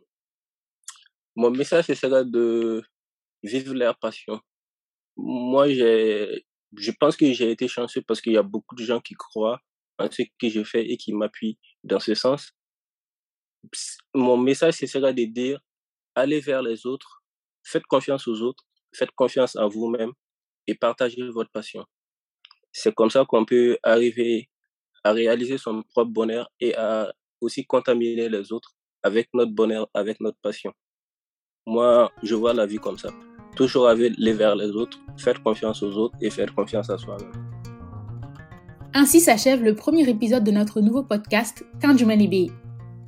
Mon 1.35 1.51
message, 1.51 1.85
c'est 1.85 2.05
de 2.05 2.83
vivre 3.43 3.73
leur 3.73 3.97
passion. 3.97 4.39
Moi, 5.17 5.69
je 5.69 6.91
pense 6.99 7.17
que 7.17 7.31
j'ai 7.33 7.51
été 7.51 7.67
chanceux 7.67 8.01
parce 8.01 8.21
qu'il 8.21 8.33
y 8.33 8.37
a 8.37 8.43
beaucoup 8.43 8.75
de 8.75 8.83
gens 8.83 8.99
qui 9.01 9.15
croient 9.15 9.59
en 9.97 10.09
ce 10.11 10.23
que 10.39 10.49
je 10.49 10.63
fais 10.63 10.89
et 10.89 10.97
qui 10.97 11.13
m'appuient 11.13 11.57
dans 11.83 11.99
ce 11.99 12.13
sens. 12.13 12.51
Mon 14.13 14.37
message, 14.37 14.75
ce 14.75 14.87
sera 14.87 15.11
de 15.11 15.23
dire, 15.23 15.59
allez 16.13 16.39
vers 16.39 16.61
les 16.61 16.85
autres, 16.85 17.23
faites 17.63 17.85
confiance 17.87 18.27
aux 18.27 18.41
autres, 18.41 18.64
faites 18.95 19.11
confiance 19.11 19.55
en 19.55 19.67
vous-même 19.67 20.11
et 20.67 20.75
partagez 20.75 21.21
votre 21.29 21.51
passion. 21.51 21.85
C'est 22.71 22.93
comme 22.93 23.09
ça 23.09 23.25
qu'on 23.25 23.45
peut 23.45 23.77
arriver 23.83 24.49
à 25.03 25.11
réaliser 25.11 25.57
son 25.57 25.83
propre 25.83 26.11
bonheur 26.11 26.49
et 26.59 26.75
à 26.75 27.11
aussi 27.41 27.65
contaminer 27.65 28.29
les 28.29 28.51
autres 28.51 28.71
avec 29.03 29.29
notre 29.33 29.51
bonheur, 29.51 29.87
avec 29.93 30.19
notre 30.19 30.37
passion. 30.41 30.73
Moi, 31.67 32.11
je 32.23 32.35
vois 32.35 32.53
la 32.53 32.65
vie 32.65 32.77
comme 32.77 32.97
ça 32.97 33.11
toujours 33.55 33.87
aller 33.87 34.33
vers 34.33 34.55
les 34.55 34.69
autres, 34.71 34.99
faire 35.17 35.41
confiance 35.41 35.81
aux 35.81 35.93
autres 35.93 36.15
et 36.21 36.29
faire 36.29 36.53
confiance 36.53 36.89
à 36.89 36.97
soi-même. 36.97 37.31
Ainsi 38.93 39.19
s'achève 39.19 39.63
le 39.63 39.75
premier 39.75 40.07
épisode 40.07 40.43
de 40.43 40.51
notre 40.51 40.81
nouveau 40.81 41.03
podcast 41.03 41.65
Kanjumani 41.81 42.51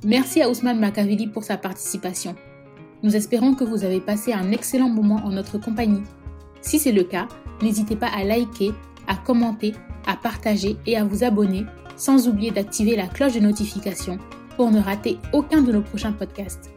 Merci 0.04 0.42
à 0.42 0.50
Ousmane 0.50 0.78
Makavili 0.78 1.28
pour 1.28 1.44
sa 1.44 1.56
participation. 1.56 2.34
Nous 3.02 3.14
espérons 3.14 3.54
que 3.54 3.64
vous 3.64 3.84
avez 3.84 4.00
passé 4.00 4.32
un 4.32 4.50
excellent 4.50 4.88
moment 4.88 5.20
en 5.24 5.30
notre 5.30 5.58
compagnie. 5.58 6.02
Si 6.60 6.78
c'est 6.78 6.92
le 6.92 7.04
cas, 7.04 7.28
n'hésitez 7.62 7.94
pas 7.94 8.08
à 8.08 8.24
liker, 8.24 8.72
à 9.06 9.14
commenter, 9.14 9.74
à 10.06 10.16
partager 10.16 10.76
et 10.86 10.96
à 10.96 11.04
vous 11.04 11.22
abonner, 11.22 11.64
sans 11.96 12.28
oublier 12.28 12.50
d'activer 12.50 12.96
la 12.96 13.06
cloche 13.06 13.34
de 13.34 13.40
notification 13.40 14.18
pour 14.56 14.70
ne 14.70 14.80
rater 14.80 15.18
aucun 15.32 15.62
de 15.62 15.72
nos 15.72 15.82
prochains 15.82 16.12
podcasts. 16.12 16.70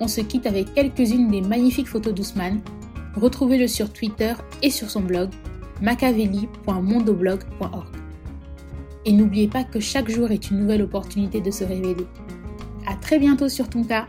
On 0.00 0.08
se 0.08 0.20
quitte 0.20 0.46
avec 0.46 0.74
quelques-unes 0.74 1.28
des 1.28 1.42
magnifiques 1.42 1.88
photos 1.88 2.14
d'Ousmane. 2.14 2.60
Retrouvez-le 3.14 3.68
sur 3.68 3.92
Twitter 3.92 4.32
et 4.62 4.70
sur 4.70 4.90
son 4.90 5.02
blog 5.02 5.30
macavelli.mondoblog.org. 5.80 7.86
Et 9.04 9.12
n'oubliez 9.12 9.48
pas 9.48 9.64
que 9.64 9.80
chaque 9.80 10.10
jour 10.10 10.30
est 10.30 10.50
une 10.50 10.60
nouvelle 10.60 10.82
opportunité 10.82 11.40
de 11.40 11.50
se 11.50 11.64
révéler. 11.64 12.06
À 12.86 12.94
très 12.94 13.18
bientôt 13.18 13.48
sur 13.48 13.68
ton 13.68 13.82
cas. 13.84 14.06